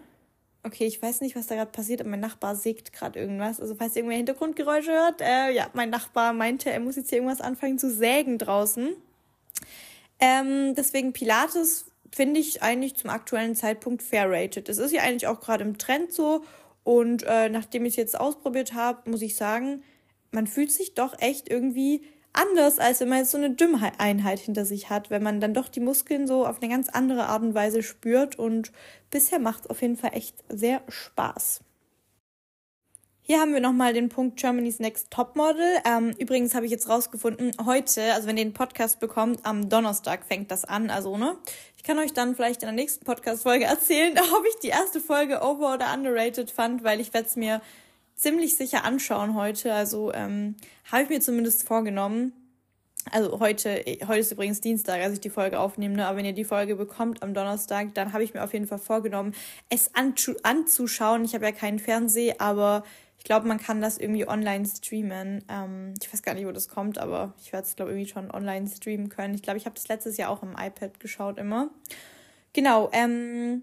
[0.62, 3.62] Okay, ich weiß nicht, was da gerade passiert, aber mein Nachbar sägt gerade irgendwas.
[3.62, 7.20] Also falls ihr irgendwer Hintergrundgeräusche hört, äh, ja, mein Nachbar meinte, er muss jetzt hier
[7.20, 8.94] irgendwas anfangen zu sägen draußen.
[10.20, 14.68] Ähm, deswegen Pilates finde ich eigentlich zum aktuellen Zeitpunkt fair rated.
[14.68, 16.42] Es ist ja eigentlich auch gerade im Trend so.
[16.84, 19.82] Und äh, nachdem ich es jetzt ausprobiert habe, muss ich sagen,
[20.30, 22.02] man fühlt sich doch echt irgendwie
[22.32, 25.68] anders, als wenn man jetzt so eine Gym-Einheit hinter sich hat, wenn man dann doch
[25.68, 28.38] die Muskeln so auf eine ganz andere Art und Weise spürt.
[28.38, 28.72] Und
[29.10, 31.60] bisher macht es auf jeden Fall echt sehr Spaß.
[33.28, 35.78] Hier haben wir nochmal den Punkt Germany's Next Topmodel.
[35.84, 40.24] Ähm, übrigens habe ich jetzt rausgefunden, heute, also wenn ihr den Podcast bekommt, am Donnerstag
[40.24, 40.90] fängt das an.
[40.90, 41.36] Also, ne?
[41.76, 45.40] Ich kann euch dann vielleicht in der nächsten Podcast-Folge erzählen, ob ich die erste Folge
[45.42, 47.60] over- oder underrated fand, weil ich werde es mir
[48.14, 49.74] ziemlich sicher anschauen heute.
[49.74, 50.54] Also ähm,
[50.92, 52.32] habe ich mir zumindest vorgenommen.
[53.10, 56.06] Also heute, heute ist übrigens Dienstag, als ich die Folge aufnehme, ne?
[56.06, 58.78] aber wenn ihr die Folge bekommt am Donnerstag, dann habe ich mir auf jeden Fall
[58.78, 59.32] vorgenommen,
[59.68, 61.24] es anzuschauen.
[61.24, 62.82] Ich habe ja keinen Fernseher, aber
[63.24, 65.44] glaube, man kann das irgendwie online streamen.
[65.48, 68.30] Ähm, ich weiß gar nicht, wo das kommt, aber ich werde es, glaube ich, schon
[68.30, 69.34] online streamen können.
[69.34, 71.70] Ich glaube, ich habe das letztes Jahr auch im iPad geschaut immer.
[72.52, 73.62] Genau, ähm,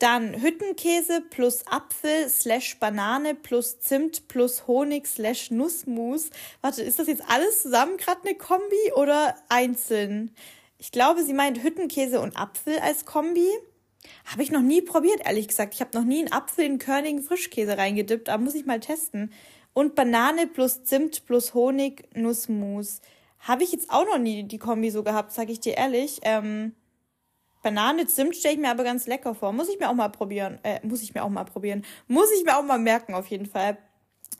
[0.00, 6.30] dann Hüttenkäse plus Apfel slash Banane plus Zimt plus Honig slash Nussmus.
[6.62, 10.34] Warte, ist das jetzt alles zusammen gerade eine Kombi oder einzeln?
[10.78, 13.46] Ich glaube, sie meint Hüttenkäse und Apfel als Kombi.
[14.24, 15.74] Habe ich noch nie probiert, ehrlich gesagt.
[15.74, 19.32] Ich habe noch nie einen Apfel in körnigen Frischkäse reingedippt, aber muss ich mal testen.
[19.72, 23.00] Und Banane plus Zimt plus Honig, Nussmus.
[23.40, 26.20] Habe ich jetzt auch noch nie die Kombi so gehabt, sage ich dir ehrlich.
[26.22, 26.74] Ähm,
[27.62, 29.52] Banane, Zimt stelle ich mir aber ganz lecker vor.
[29.52, 30.58] Muss ich mir auch mal probieren.
[30.62, 31.84] Äh, muss ich mir auch mal probieren.
[32.08, 33.78] Muss ich mir auch mal merken, auf jeden Fall.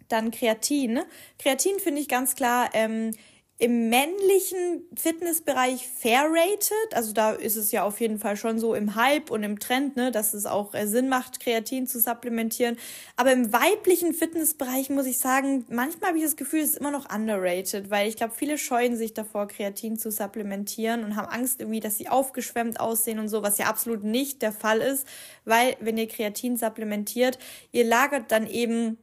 [0.09, 1.01] Dann Kreatin.
[1.39, 3.13] Kreatin finde ich ganz klar ähm,
[3.61, 6.95] im männlichen Fitnessbereich fair rated.
[6.95, 9.97] Also da ist es ja auf jeden Fall schon so im Hype und im Trend,
[9.97, 12.79] ne, dass es auch äh, Sinn macht, Kreatin zu supplementieren.
[13.17, 16.91] Aber im weiblichen Fitnessbereich muss ich sagen, manchmal habe ich das Gefühl, es ist immer
[16.91, 21.61] noch underrated, weil ich glaube, viele scheuen sich davor, Kreatin zu supplementieren und haben Angst
[21.61, 25.07] irgendwie, dass sie aufgeschwemmt aussehen und so, was ja absolut nicht der Fall ist,
[25.45, 27.39] weil wenn ihr Kreatin supplementiert,
[27.73, 28.97] ihr lagert dann eben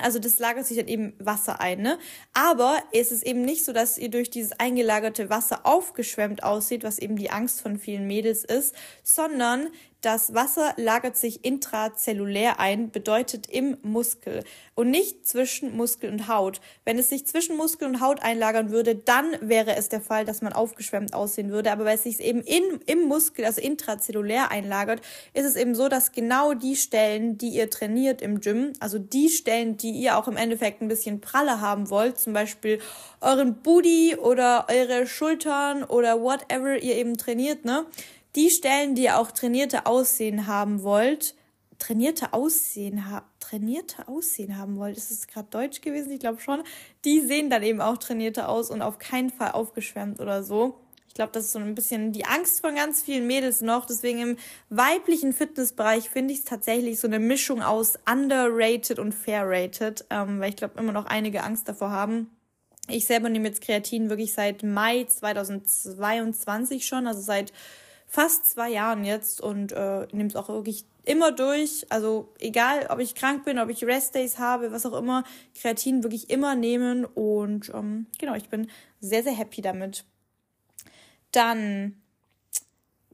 [0.00, 1.98] also das lagert sich dann eben Wasser ein, ne?
[2.32, 6.98] Aber es ist eben nicht so, dass ihr durch dieses eingelagerte Wasser aufgeschwemmt aussieht, was
[6.98, 9.68] eben die Angst von vielen Mädels ist, sondern
[10.00, 14.44] das Wasser lagert sich intrazellulär ein, bedeutet im Muskel
[14.76, 16.60] und nicht zwischen Muskel und Haut.
[16.84, 20.40] Wenn es sich zwischen Muskel und Haut einlagern würde, dann wäre es der Fall, dass
[20.40, 21.72] man aufgeschwemmt aussehen würde.
[21.72, 25.00] Aber weil es sich eben in, im Muskel, also intrazellulär einlagert,
[25.34, 29.28] ist es eben so, dass genau die Stellen, die ihr trainiert im Gym, also die
[29.28, 32.78] Stellen, die ihr auch im Endeffekt ein bisschen praller haben wollt, zum Beispiel
[33.20, 37.84] euren Booty oder eure Schultern oder whatever ihr eben trainiert, ne?
[38.34, 41.34] Die Stellen, die ihr auch trainierte Aussehen haben wollt,
[41.78, 46.12] trainierte Aussehen ha trainierte Aussehen haben wollt, ist es gerade Deutsch gewesen?
[46.12, 46.62] Ich glaube schon.
[47.06, 50.78] Die sehen dann eben auch trainierte aus und auf keinen Fall aufgeschwemmt oder so.
[51.08, 53.86] Ich glaube, das ist so ein bisschen die Angst von ganz vielen Mädels noch.
[53.86, 54.36] Deswegen im
[54.68, 60.50] weiblichen Fitnessbereich finde ich es tatsächlich so eine Mischung aus underrated und fairrated, ähm, weil
[60.50, 62.30] ich glaube immer noch einige Angst davor haben.
[62.88, 67.52] Ich selber nehme jetzt Kreatin wirklich seit Mai 2022 schon, also seit
[68.08, 71.86] fast zwei Jahren jetzt und äh, nehme es auch wirklich immer durch.
[71.90, 76.30] Also egal, ob ich krank bin, ob ich Restdays habe, was auch immer, Kreatin wirklich
[76.30, 78.68] immer nehmen und ähm, genau, ich bin
[79.00, 80.04] sehr, sehr happy damit.
[81.32, 82.00] Dann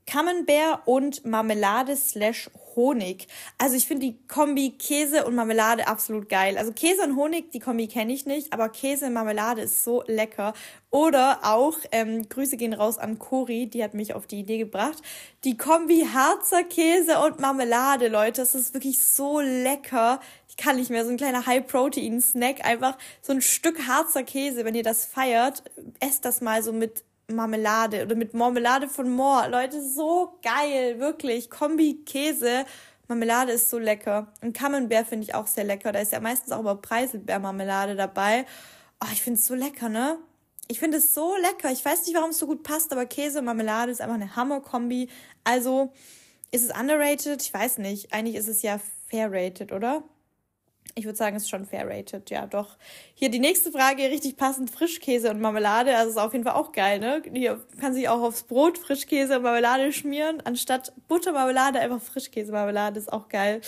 [0.06, 3.28] Camembert und Marmelade slash Honig.
[3.58, 6.58] Also ich finde die Kombi Käse und Marmelade absolut geil.
[6.58, 10.02] Also Käse und Honig, die Kombi kenne ich nicht, aber Käse und Marmelade ist so
[10.06, 10.54] lecker.
[10.90, 15.02] Oder auch, ähm, Grüße gehen raus an Cori, die hat mich auf die Idee gebracht.
[15.44, 20.20] Die Kombi Harzer Käse und Marmelade, Leute, das ist wirklich so lecker.
[20.48, 24.74] Ich kann nicht mehr, so ein kleiner High-Protein-Snack, einfach so ein Stück Harzer Käse, wenn
[24.74, 25.64] ihr das feiert,
[26.00, 29.48] esst das mal so mit Marmelade oder mit Marmelade von Moor.
[29.48, 31.50] Leute, so geil, wirklich.
[31.50, 32.64] Kombi Käse.
[33.08, 34.32] Marmelade ist so lecker.
[34.42, 35.92] Und Camembert finde ich auch sehr lecker.
[35.92, 38.46] Da ist ja meistens auch immer Preiselbeermarmelade dabei.
[39.02, 40.18] Oh, ich finde es so lecker, ne?
[40.68, 41.70] Ich finde es so lecker.
[41.70, 44.34] Ich weiß nicht, warum es so gut passt, aber Käse und Marmelade ist einfach eine
[44.34, 45.08] Hammer-Kombi.
[45.44, 45.92] Also,
[46.50, 47.42] ist es underrated?
[47.42, 48.12] Ich weiß nicht.
[48.12, 50.02] Eigentlich ist es ja fair rated, oder?
[50.96, 52.76] Ich würde sagen, es ist schon fair rated, ja doch.
[53.14, 55.96] Hier die nächste Frage, richtig passend, Frischkäse und Marmelade.
[55.96, 57.22] Also ist auf jeden Fall auch geil, ne?
[57.32, 60.40] Hier kann sich auch aufs Brot Frischkäse und Marmelade schmieren.
[60.44, 63.60] Anstatt Buttermarmelade einfach Frischkäse-Marmelade, ist auch geil.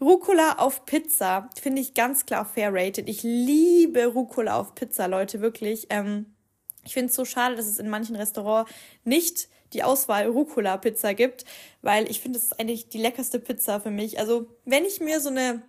[0.00, 3.08] Rucola auf Pizza, finde ich ganz klar fair rated.
[3.08, 5.86] Ich liebe Rucola auf Pizza, Leute, wirklich.
[5.90, 6.34] Ähm,
[6.84, 8.70] ich finde es so schade, dass es in manchen Restaurants
[9.04, 11.44] nicht die Auswahl Rucola-Pizza gibt,
[11.82, 14.18] weil ich finde, es ist eigentlich die leckerste Pizza für mich.
[14.18, 15.62] Also, wenn ich mir so eine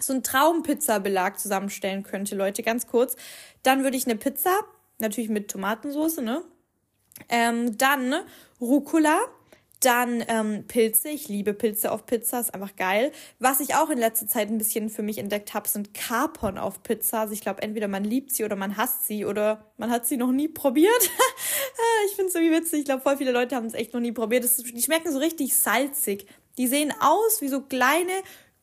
[0.00, 3.16] so einen Traumpizza-Belag zusammenstellen könnte, Leute, ganz kurz,
[3.62, 4.60] dann würde ich eine Pizza,
[4.98, 6.42] natürlich mit Tomatensauce, ne?
[7.28, 8.14] Ähm, dann
[8.60, 9.20] Rucola,
[9.84, 11.08] dann ähm, Pilze.
[11.08, 13.12] Ich liebe Pilze auf Pizza, ist einfach geil.
[13.38, 16.82] Was ich auch in letzter Zeit ein bisschen für mich entdeckt habe, sind Kapern auf
[16.82, 17.20] Pizza.
[17.20, 20.16] Also ich glaube, entweder man liebt sie oder man hasst sie oder man hat sie
[20.16, 21.10] noch nie probiert.
[22.06, 22.80] Ich finde es irgendwie witzig.
[22.80, 24.44] Ich glaube, voll viele Leute haben es echt noch nie probiert.
[24.44, 26.26] Das, die schmecken so richtig salzig.
[26.58, 28.12] Die sehen aus wie so kleine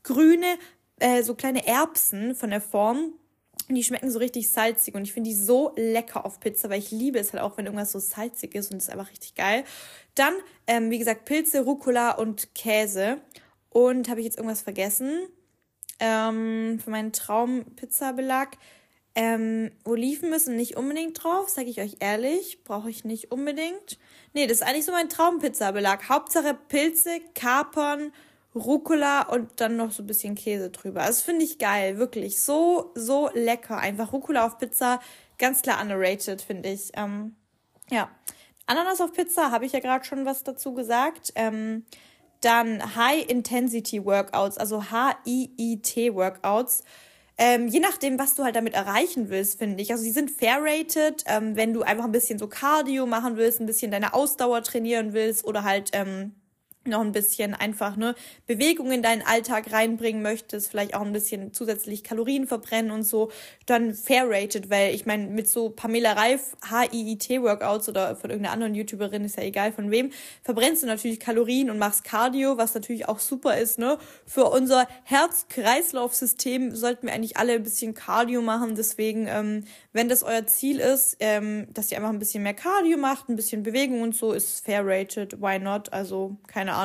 [0.04, 0.58] grüne
[1.00, 3.14] äh, so kleine Erbsen von der Form.
[3.68, 6.80] Und die schmecken so richtig salzig und ich finde die so lecker auf Pizza, weil
[6.80, 9.64] ich liebe es halt auch, wenn irgendwas so salzig ist und ist einfach richtig geil.
[10.16, 10.34] Dann,
[10.66, 13.22] ähm, wie gesagt, Pilze, Rucola und Käse.
[13.70, 15.28] Und habe ich jetzt irgendwas vergessen?
[16.00, 18.58] Ähm, für meinen Traumpizza-Belag.
[19.14, 22.64] Ähm, Oliven müssen nicht unbedingt drauf, sage ich euch ehrlich.
[22.64, 24.00] Brauche ich nicht unbedingt.
[24.34, 26.10] Nee, das ist eigentlich so mein Traumpizza-Belag.
[26.10, 28.12] Hauptsache Pilze, Kapern,
[28.56, 31.02] Rucola und dann noch so ein bisschen Käse drüber.
[31.02, 32.42] Das finde ich geil, wirklich.
[32.42, 33.78] So, so lecker.
[33.78, 35.00] Einfach Rucola auf Pizza,
[35.38, 36.92] ganz klar underrated, finde ich.
[36.96, 37.36] Ähm,
[37.90, 38.10] ja.
[38.66, 41.32] Ananas auf Pizza, habe ich ja gerade schon was dazu gesagt.
[41.36, 41.86] Ähm,
[42.42, 46.84] dann High-Intensity-Workouts, also H-I-I-T-Workouts.
[47.38, 49.92] Ähm, je nachdem, was du halt damit erreichen willst, finde ich.
[49.92, 53.66] Also die sind fair-rated, ähm, wenn du einfach ein bisschen so Cardio machen willst, ein
[53.66, 56.34] bisschen deine Ausdauer trainieren willst oder halt ähm,
[56.89, 58.15] noch ein bisschen einfach ne
[58.47, 63.32] Bewegung in deinen Alltag reinbringen möchtest, vielleicht auch ein bisschen zusätzlich Kalorien verbrennen und so,
[63.65, 68.54] dann fair rated, weil ich meine mit so Pamela Reif HIIT Workouts oder von irgendeiner
[68.54, 70.12] anderen YouTuberin ist ja egal von wem,
[70.43, 73.97] verbrennst du natürlich Kalorien und machst Cardio, was natürlich auch super ist, ne?
[74.25, 80.23] Für unser Herz-Kreislauf-System sollten wir eigentlich alle ein bisschen Cardio machen, deswegen ähm, wenn das
[80.23, 84.02] euer Ziel ist, ähm, dass ihr einfach ein bisschen mehr Cardio macht, ein bisschen Bewegung
[84.02, 85.91] und so, ist fair rated, why not?
[85.93, 86.79] Also keine Ahnung.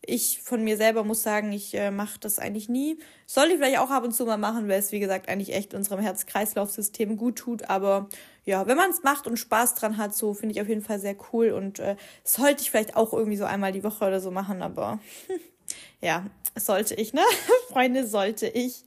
[0.00, 2.98] Ich von mir selber muss sagen, ich äh, mache das eigentlich nie.
[3.26, 5.74] Soll ich vielleicht auch ab und zu mal machen, weil es wie gesagt eigentlich echt
[5.74, 7.68] unserem Herz-Kreislauf-System gut tut.
[7.68, 8.08] Aber
[8.44, 10.98] ja, wenn man es macht und Spaß dran hat, so finde ich auf jeden Fall
[10.98, 14.30] sehr cool und äh, sollte ich vielleicht auch irgendwie so einmal die Woche oder so
[14.30, 14.62] machen.
[14.62, 15.00] Aber
[16.00, 17.22] ja, sollte ich, ne?
[17.68, 18.84] Freunde, sollte ich.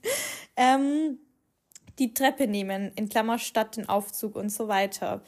[0.56, 1.18] Ähm,
[1.98, 5.22] die Treppe nehmen, in Klammer statt den Aufzug und so weiter.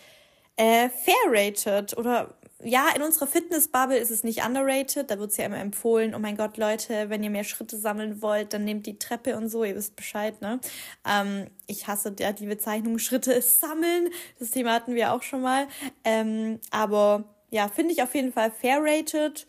[0.57, 2.35] Äh, fair rated oder
[2.65, 5.11] ja, in unserer Fitnessbubble ist es nicht underrated.
[5.11, 8.23] Da wird es ja immer empfohlen, oh mein Gott, Leute, wenn ihr mehr Schritte sammeln
[8.23, 10.61] wollt, dann nehmt die Treppe und so, ihr wisst Bescheid, ne?
[11.07, 14.09] Ähm, ich hasse ja die Bezeichnung Schritte sammeln.
[14.39, 15.69] Das Thema hatten wir auch schon mal.
[16.05, 19.47] Ähm, aber ja, finde ich auf jeden Fall fair rated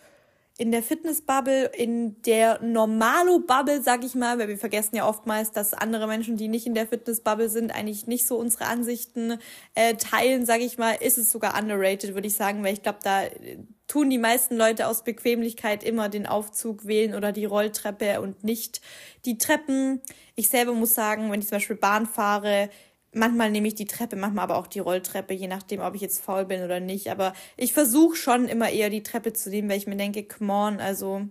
[0.58, 5.74] in der Fitnessbubble, in der Normalo-Bubble, sag ich mal, weil wir vergessen ja oftmals, dass
[5.74, 9.38] andere Menschen, die nicht in der Fitnessbubble sind, eigentlich nicht so unsere Ansichten
[9.74, 13.00] äh, teilen, sag ich mal, ist es sogar underrated, würde ich sagen, weil ich glaube,
[13.04, 18.22] da äh, tun die meisten Leute aus Bequemlichkeit immer den Aufzug wählen oder die Rolltreppe
[18.22, 18.80] und nicht
[19.26, 20.02] die Treppen.
[20.36, 22.70] Ich selber muss sagen, wenn ich zum Beispiel Bahn fahre,
[23.18, 26.22] Manchmal nehme ich die Treppe, manchmal aber auch die Rolltreppe, je nachdem, ob ich jetzt
[26.22, 27.10] faul bin oder nicht.
[27.10, 30.52] Aber ich versuche schon immer eher die Treppe zu nehmen, weil ich mir denke, come
[30.52, 31.22] on, also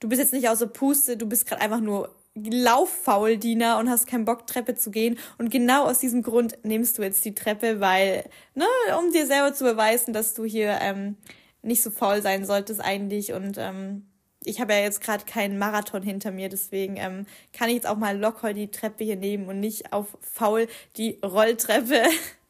[0.00, 4.06] du bist jetzt nicht außer Puste, du bist gerade einfach nur lauffaul, Dina, und hast
[4.06, 5.18] keinen Bock, Treppe zu gehen.
[5.36, 8.64] Und genau aus diesem Grund nimmst du jetzt die Treppe, weil, ne,
[8.98, 11.16] um dir selber zu beweisen, dass du hier ähm,
[11.60, 13.34] nicht so faul sein solltest eigentlich.
[13.34, 14.06] Und ähm,
[14.46, 17.96] ich habe ja jetzt gerade keinen Marathon hinter mir, deswegen ähm, kann ich jetzt auch
[17.96, 22.02] mal locker die Treppe hier nehmen und nicht auf faul die Rolltreppe.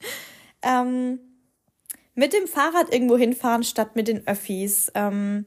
[0.63, 1.19] ähm,
[2.15, 4.91] mit dem Fahrrad irgendwo hinfahren statt mit den Öffis.
[4.95, 5.47] Ähm,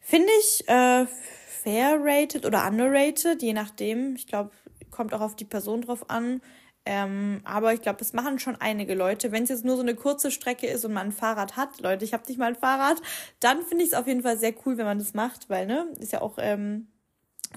[0.00, 4.16] Finde ich äh, fair rated oder underrated, je nachdem.
[4.16, 4.50] Ich glaube,
[4.90, 6.42] kommt auch auf die Person drauf an.
[6.86, 9.32] Ähm, aber ich glaube, das machen schon einige Leute.
[9.32, 12.04] Wenn es jetzt nur so eine kurze Strecke ist und man ein Fahrrad hat, Leute,
[12.04, 13.00] ich habe nicht mal ein Fahrrad,
[13.40, 15.86] dann finde ich es auf jeden Fall sehr cool, wenn man das macht, weil, ne,
[15.98, 16.88] ist ja auch ähm,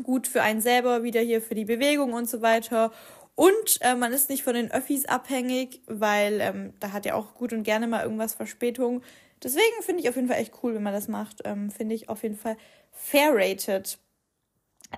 [0.03, 2.91] gut für einen selber, wieder hier für die Bewegung und so weiter.
[3.35, 7.35] Und äh, man ist nicht von den Öffis abhängig, weil ähm, da hat ja auch
[7.35, 9.03] gut und gerne mal irgendwas Verspätung.
[9.43, 11.41] Deswegen finde ich auf jeden Fall echt cool, wenn man das macht.
[11.45, 12.57] Ähm, finde ich auf jeden Fall
[12.91, 13.99] fair rated.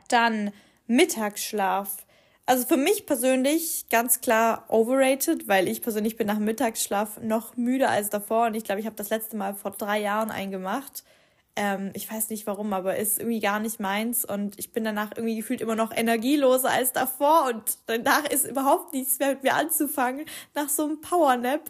[0.08, 0.52] Dann
[0.88, 1.98] Mittagsschlaf.
[2.50, 7.92] Also für mich persönlich ganz klar overrated, weil ich persönlich bin nach Mittagsschlaf noch müder
[7.92, 11.04] als davor und ich glaube, ich habe das letzte Mal vor drei Jahren eingemacht.
[11.56, 15.12] Ähm, ich weiß nicht warum, aber ist irgendwie gar nicht meins und ich bin danach
[15.16, 19.54] irgendwie gefühlt immer noch energieloser als davor und danach ist überhaupt nichts mehr mit mir
[19.54, 21.70] anzufangen nach so einem Powernap.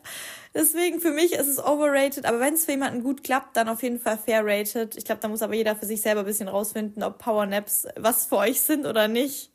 [0.53, 3.83] Deswegen für mich ist es overrated, aber wenn es für jemanden gut klappt, dann auf
[3.83, 4.95] jeden Fall fair rated.
[4.95, 8.27] Ich glaube, da muss aber jeder für sich selber ein bisschen rausfinden, ob Powernaps was
[8.27, 9.51] für euch sind oder nicht.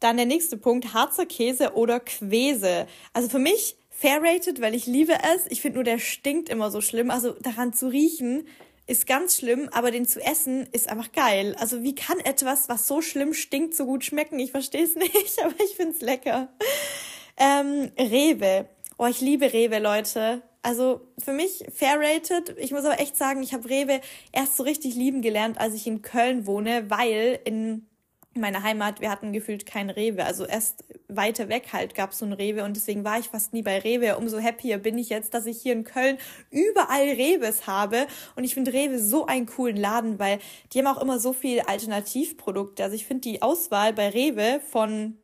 [0.00, 2.86] Dann der nächste Punkt, Harzer Käse oder Quäse.
[3.12, 5.46] Also für mich fair rated, weil ich liebe es.
[5.50, 7.10] Ich finde nur, der stinkt immer so schlimm.
[7.10, 8.46] Also daran zu riechen
[8.86, 11.54] ist ganz schlimm, aber den zu essen ist einfach geil.
[11.58, 14.38] Also wie kann etwas, was so schlimm stinkt, so gut schmecken?
[14.38, 16.48] Ich verstehe es nicht, aber ich finde es lecker.
[17.36, 18.68] Ähm, Rewe.
[18.96, 20.42] Oh, ich liebe Rewe, Leute.
[20.62, 22.56] Also für mich fair rated.
[22.58, 24.00] Ich muss aber echt sagen, ich habe Rewe
[24.32, 27.87] erst so richtig lieben gelernt, als ich in Köln wohne, weil in
[28.40, 30.24] meiner Heimat, wir hatten gefühlt kein Rewe.
[30.24, 33.52] Also erst weiter weg halt gab es so ein Rewe und deswegen war ich fast
[33.52, 34.16] nie bei Rewe.
[34.16, 36.18] Umso happier bin ich jetzt, dass ich hier in Köln
[36.50, 38.06] überall Rewes habe.
[38.36, 40.38] Und ich finde Rewe so einen coolen Laden, weil
[40.72, 42.82] die haben auch immer so viel Alternativprodukte.
[42.84, 45.18] Also ich finde die Auswahl bei Rewe von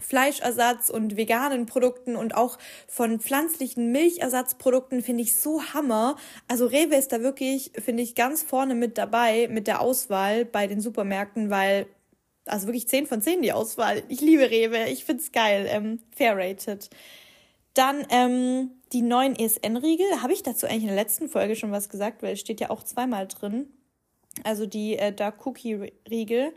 [0.00, 6.16] Fleischersatz und veganen Produkten und auch von pflanzlichen Milchersatzprodukten finde ich so Hammer.
[6.48, 10.66] Also Rewe ist da wirklich, finde ich, ganz vorne mit dabei mit der Auswahl bei
[10.66, 11.86] den Supermärkten, weil
[12.46, 14.02] also wirklich 10 von 10 die Auswahl.
[14.08, 16.90] Ich liebe Rewe, ich find's geil, ähm, fair rated.
[17.74, 20.22] Dann ähm, die neuen ESN-Riegel.
[20.22, 22.70] Habe ich dazu eigentlich in der letzten Folge schon was gesagt, weil es steht ja
[22.70, 23.66] auch zweimal drin.
[24.44, 26.52] Also die äh, Dark Cookie-Riegel.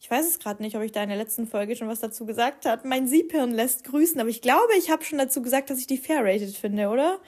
[0.00, 2.26] Ich weiß es gerade nicht, ob ich da in der letzten Folge schon was dazu
[2.26, 2.86] gesagt habe.
[2.86, 5.96] Mein Siebhirn lässt grüßen, aber ich glaube, ich habe schon dazu gesagt, dass ich die
[5.96, 7.18] fair rated finde, oder?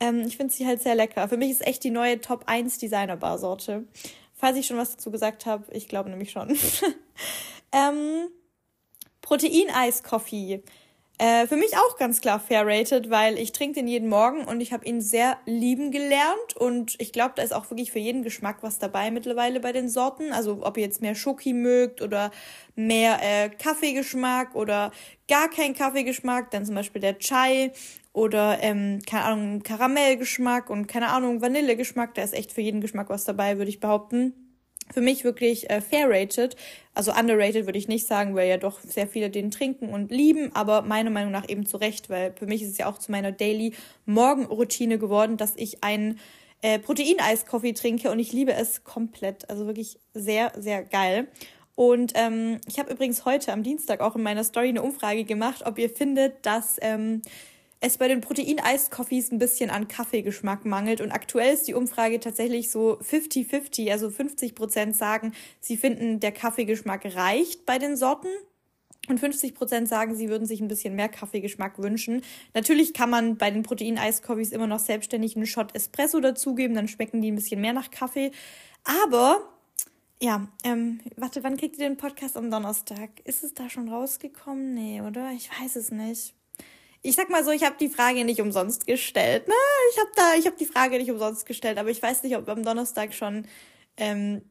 [0.00, 1.28] Ähm, ich finde sie halt sehr lecker.
[1.28, 3.84] Für mich ist echt die neue Top 1 Designer-Bar-Sorte.
[4.38, 6.50] Falls ich schon was dazu gesagt habe, ich glaube nämlich schon.
[7.72, 8.28] ähm,
[9.22, 10.62] Protein-Eis-Coffee.
[11.18, 14.60] Äh, für mich auch ganz klar fair rated, weil ich trinke den jeden Morgen und
[14.60, 18.22] ich habe ihn sehr lieben gelernt und ich glaube, da ist auch wirklich für jeden
[18.22, 20.32] Geschmack was dabei mittlerweile bei den Sorten.
[20.32, 22.30] Also ob ihr jetzt mehr Schoki mögt oder
[22.74, 24.92] mehr äh, Kaffeegeschmack oder
[25.26, 27.72] gar kein Kaffeegeschmack, dann zum Beispiel der Chai
[28.12, 32.14] oder ähm, keine Ahnung, Karamellgeschmack und keine Ahnung, Vanillegeschmack.
[32.14, 34.45] Da ist echt für jeden Geschmack was dabei, würde ich behaupten.
[34.92, 36.56] Für mich wirklich äh, fair rated,
[36.94, 40.54] also underrated würde ich nicht sagen, weil ja doch sehr viele den trinken und lieben,
[40.54, 43.10] aber meiner Meinung nach eben zu Recht, weil für mich ist es ja auch zu
[43.10, 43.74] meiner Daily
[44.06, 46.18] Morgenroutine geworden, dass ich einen
[46.62, 49.50] äh, Proteineis-Coffee trinke und ich liebe es komplett.
[49.50, 51.28] Also wirklich sehr, sehr geil.
[51.74, 55.64] Und ähm, ich habe übrigens heute am Dienstag auch in meiner Story eine Umfrage gemacht,
[55.66, 57.20] ob ihr findet, dass ähm,
[57.80, 61.00] es bei den Protein-Eis-Coffees ein bisschen an Kaffeegeschmack mangelt.
[61.00, 63.90] Und aktuell ist die Umfrage tatsächlich so 50-50.
[63.92, 68.28] Also 50 Prozent sagen, sie finden, der Kaffeegeschmack reicht bei den Sorten.
[69.08, 72.22] Und 50 Prozent sagen, sie würden sich ein bisschen mehr Kaffeegeschmack wünschen.
[72.54, 77.22] Natürlich kann man bei den Protein-Eis-Coffees immer noch selbstständig einen Shot Espresso dazugeben, dann schmecken
[77.22, 78.32] die ein bisschen mehr nach Kaffee.
[78.82, 79.48] Aber
[80.20, 83.10] ja, ähm, warte, wann kriegt ihr den Podcast am Donnerstag?
[83.22, 84.74] Ist es da schon rausgekommen?
[84.74, 85.30] Nee, oder?
[85.32, 86.35] Ich weiß es nicht
[87.02, 89.44] ich sag mal so, ich habe die Frage nicht umsonst gestellt.
[89.46, 89.54] Na,
[89.92, 92.48] ich habe da, ich habe die Frage nicht umsonst gestellt, aber ich weiß nicht, ob
[92.48, 93.46] am Donnerstag schon
[93.96, 94.42] ähm,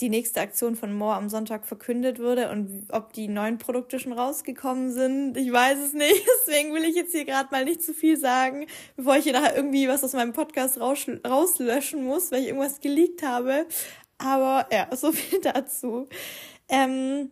[0.00, 4.12] die nächste Aktion von Moore am Sonntag verkündet wurde und ob die neuen Produkte schon
[4.12, 5.36] rausgekommen sind.
[5.36, 6.24] Ich weiß es nicht.
[6.46, 9.56] Deswegen will ich jetzt hier gerade mal nicht zu viel sagen, bevor ich hier nachher
[9.56, 13.66] irgendwie was aus meinem Podcast raus, rauslöschen muss, weil ich irgendwas geleakt habe.
[14.18, 16.08] Aber ja, so viel dazu.
[16.68, 17.30] Ähm,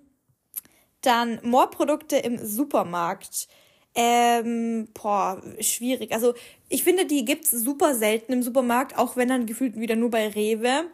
[1.00, 3.48] dann More-Produkte im Supermarkt.
[3.94, 6.12] Ähm, boah, schwierig.
[6.12, 6.34] Also
[6.68, 10.28] ich finde, die gibt's super selten im Supermarkt, auch wenn dann gefühlt wieder nur bei
[10.28, 10.84] Rewe.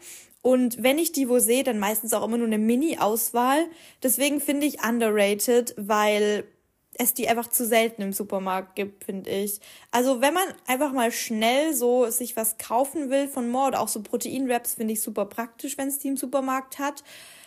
[0.43, 3.67] Und wenn ich die wo sehe, dann meistens auch immer nur eine Mini-Auswahl.
[4.03, 6.45] Deswegen finde ich underrated, weil
[6.99, 9.61] es die einfach zu selten im Supermarkt gibt, finde ich.
[9.91, 13.89] Also wenn man einfach mal schnell so sich was kaufen will von More oder auch
[13.89, 17.03] so Proteinwraps, finde ich super praktisch, wenn es die im Supermarkt hat.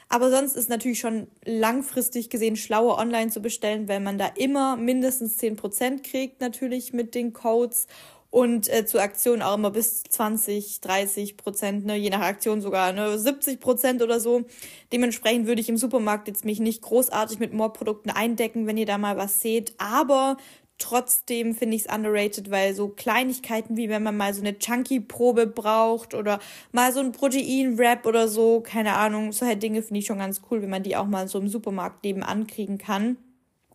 [0.09, 4.75] Aber sonst ist natürlich schon langfristig gesehen schlauer online zu bestellen, weil man da immer
[4.75, 7.85] mindestens 10% kriegt, natürlich mit den Codes
[8.31, 12.91] und äh, zu Aktionen auch immer bis 20, 30 Prozent, ne, je nach Aktion sogar
[12.91, 14.45] ne, 70 Prozent oder so.
[14.91, 18.97] Dementsprechend würde ich im Supermarkt jetzt mich nicht großartig mit More-Produkten eindecken, wenn ihr da
[18.97, 19.73] mal was seht.
[19.77, 20.37] Aber
[20.79, 25.47] trotzdem finde ich es underrated, weil so Kleinigkeiten wie wenn man mal so eine Chunky-Probe
[25.47, 26.39] braucht oder
[26.71, 30.41] mal so ein Protein-Wrap oder so, keine Ahnung, so halt Dinge finde ich schon ganz
[30.49, 33.17] cool, wenn man die auch mal so im Supermarkt nebenan kriegen kann.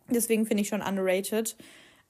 [0.09, 1.55] Deswegen finde ich schon underrated.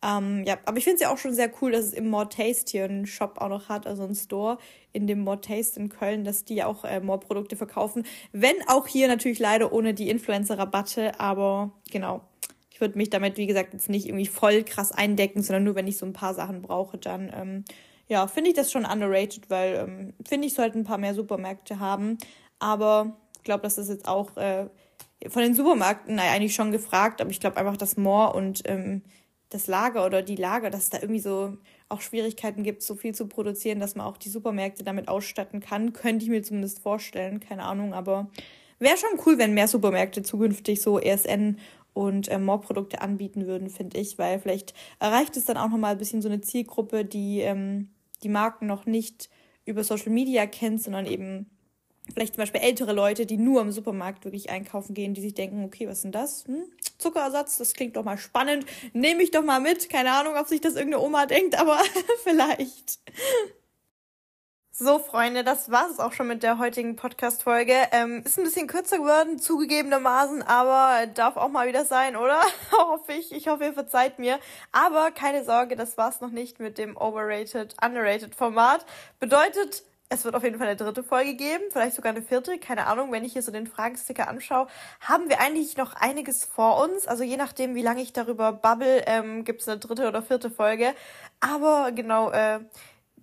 [0.04, 2.30] Ähm, ja, aber ich finde es ja auch schon sehr cool, dass es im More
[2.30, 4.58] Taste hier einen Shop auch noch hat, also einen Store
[4.92, 8.04] in dem More Taste in Köln, dass die auch äh, More Produkte verkaufen.
[8.32, 12.22] Wenn auch hier natürlich leider ohne die Influencer-Rabatte, aber genau.
[12.76, 15.88] Ich würde mich damit, wie gesagt, jetzt nicht irgendwie voll krass eindecken, sondern nur, wenn
[15.88, 17.64] ich so ein paar Sachen brauche, dann, ähm,
[18.10, 21.80] ja, finde ich das schon underrated, weil, ähm, finde ich, sollten ein paar mehr Supermärkte
[21.80, 22.18] haben.
[22.60, 24.68] Aber ich glaube, das ist jetzt auch äh,
[25.30, 29.04] von den Supermärkten eigentlich schon gefragt, aber ich glaube einfach, dass More und ähm,
[29.52, 31.56] das Lager oder die Lager, dass es da irgendwie so
[31.88, 35.94] auch Schwierigkeiten gibt, so viel zu produzieren, dass man auch die Supermärkte damit ausstatten kann.
[35.94, 38.30] Könnte ich mir zumindest vorstellen, keine Ahnung, aber
[38.80, 41.58] wäre schon cool, wenn mehr Supermärkte zukünftig so ESN
[41.96, 45.98] und äh, More-Produkte anbieten würden, finde ich, weil vielleicht erreicht es dann auch nochmal ein
[45.98, 47.90] bisschen so eine Zielgruppe, die ähm,
[48.22, 49.30] die Marken noch nicht
[49.66, 51.50] über Social Media kennt, sondern eben
[52.14, 55.64] vielleicht zum Beispiel ältere Leute, die nur im Supermarkt wirklich einkaufen gehen, die sich denken,
[55.64, 56.46] okay, was ist denn das?
[56.48, 56.66] Hm?
[56.98, 58.66] Zuckerersatz, das klingt doch mal spannend.
[58.94, 59.90] Nehme ich doch mal mit.
[59.90, 61.80] Keine Ahnung, ob sich das irgendeine Oma denkt, aber
[62.24, 63.00] vielleicht.
[64.78, 67.74] So, Freunde, das war es auch schon mit der heutigen Podcast-Folge.
[67.94, 72.42] Ähm, ist ein bisschen kürzer geworden, zugegebenermaßen, aber darf auch mal wieder sein, oder?
[72.74, 73.32] hoffe ich.
[73.32, 74.38] Ich hoffe, ihr verzeiht mir.
[74.74, 78.86] Aber keine Sorge, das war's noch nicht mit dem Overrated, Underrated Format.
[79.22, 82.86] Bedeutet, es wird auf jeden Fall eine dritte Folge geben, vielleicht sogar eine vierte, keine
[82.88, 83.14] Ahnung.
[83.14, 84.68] Wenn ich hier so den Fragensticker anschaue,
[85.00, 87.08] haben wir eigentlich noch einiges vor uns.
[87.08, 90.52] Also je nachdem, wie lange ich darüber bubble, ähm, gibt es eine dritte oder vierte
[90.52, 90.94] Folge.
[91.40, 92.60] Aber genau, äh,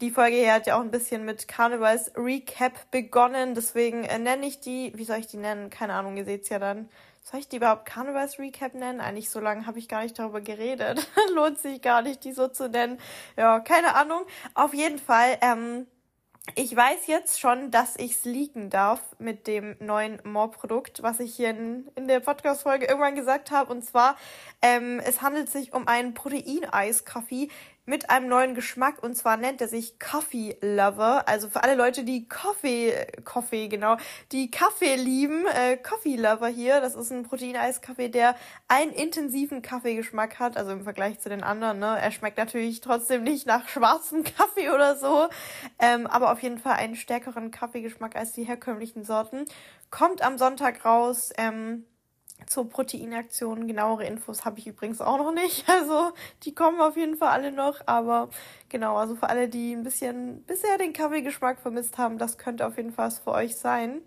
[0.03, 3.55] die Folge hier hat ja auch ein bisschen mit Karnevals Recap begonnen.
[3.55, 5.71] Deswegen äh, nenne ich die, wie soll ich die nennen?
[5.71, 6.89] Keine Ahnung, ihr seht's ja dann.
[7.23, 9.01] Soll ich die überhaupt Karnevals Recap nennen?
[9.01, 11.09] Eigentlich so lange habe ich gar nicht darüber geredet.
[11.35, 12.99] Lohnt sich gar nicht, die so zu nennen.
[13.37, 14.23] Ja, keine Ahnung.
[14.55, 15.87] Auf jeden Fall, ähm,
[16.57, 21.37] ich weiß jetzt schon, dass ich es leaken darf mit dem neuen More-Produkt, was ich
[21.37, 23.71] hier in, in der Podcast-Folge irgendwann gesagt habe.
[23.71, 24.17] Und zwar,
[24.61, 27.49] ähm, es handelt sich um einen Protein-Eis-Kaffee,
[27.85, 31.25] mit einem neuen Geschmack und zwar nennt er sich Coffee Lover.
[31.27, 33.97] Also für alle Leute, die Coffee, Coffee, genau,
[34.31, 36.81] die Kaffee lieben, äh, Coffee Lover hier.
[36.81, 38.37] Das ist ein Proteineiskaffee, der
[38.69, 41.81] einen intensiven Kaffeegeschmack hat, also im Vergleich zu den anderen.
[41.81, 41.99] Ne?
[42.01, 45.29] Er schmeckt natürlich trotzdem nicht nach schwarzem Kaffee oder so,
[45.81, 49.45] ähm, aber auf jeden Fall einen stärkeren Kaffeegeschmack als die herkömmlichen Sorten.
[49.91, 51.33] Kommt am Sonntag raus.
[51.37, 51.85] Ähm,
[52.47, 53.67] zur Proteinaktion.
[53.67, 55.65] Genauere Infos habe ich übrigens auch noch nicht.
[55.73, 56.13] Also
[56.45, 57.81] die kommen auf jeden Fall alle noch.
[57.87, 58.29] Aber
[58.69, 62.77] genau, also für alle, die ein bisschen bisher den Kaffeegeschmack vermisst haben, das könnte auf
[62.77, 64.03] jeden Fall was für euch sein.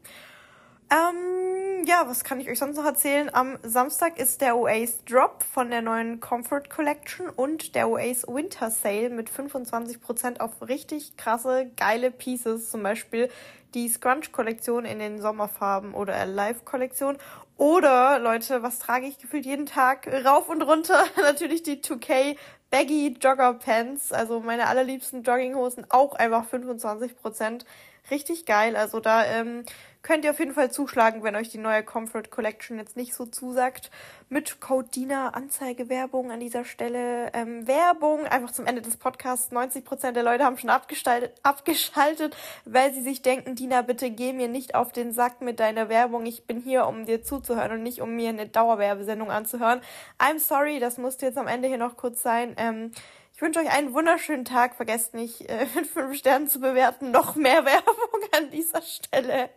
[0.91, 3.29] Ähm, ja, was kann ich euch sonst noch erzählen?
[3.33, 8.69] Am Samstag ist der Oasis Drop von der neuen Comfort Collection und der Oasis Winter
[8.69, 12.69] Sale mit 25% auf richtig krasse, geile Pieces.
[12.69, 13.29] Zum Beispiel
[13.73, 17.17] die Scrunch Kollektion in den Sommerfarben oder Alive Kollektion
[17.57, 21.03] oder, Leute, was trage ich gefühlt jeden Tag rauf und runter?
[21.17, 22.35] Natürlich die 2K
[22.69, 27.65] Baggy Jogger Pants, also meine allerliebsten Jogginghosen, auch einfach 25%.
[28.11, 28.75] Richtig geil.
[28.75, 29.63] Also da ähm,
[30.05, 33.25] könnt ihr auf jeden Fall zuschlagen, wenn euch die neue Comfort Collection jetzt nicht so
[33.25, 33.89] zusagt.
[34.29, 37.31] Mit Code DINA Anzeigewerbung an dieser Stelle.
[37.33, 39.51] Ähm, Werbung einfach zum Ende des Podcasts.
[39.51, 44.75] 90% der Leute haben schon abgeschaltet, weil sie sich denken, Dina, bitte geh mir nicht
[44.75, 46.27] auf den Sack mit deiner Werbung.
[46.27, 49.81] Ich bin hier, um dir zuzuhören und nicht, um mir eine Dauerwerbesendung anzuhören.
[50.19, 52.53] I'm sorry, das musste jetzt am Ende hier noch kurz sein.
[52.57, 52.91] Ähm,
[53.35, 54.75] ich wünsche euch einen wunderschönen Tag.
[54.75, 57.11] Vergesst nicht, äh, mit fünf Sternen zu bewerten.
[57.11, 59.49] Noch mehr Werbung an dieser Stelle.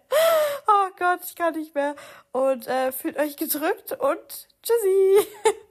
[0.67, 1.95] Oh Gott, ich kann nicht mehr.
[2.33, 5.29] Und äh, fühlt euch gedrückt und tschüssi.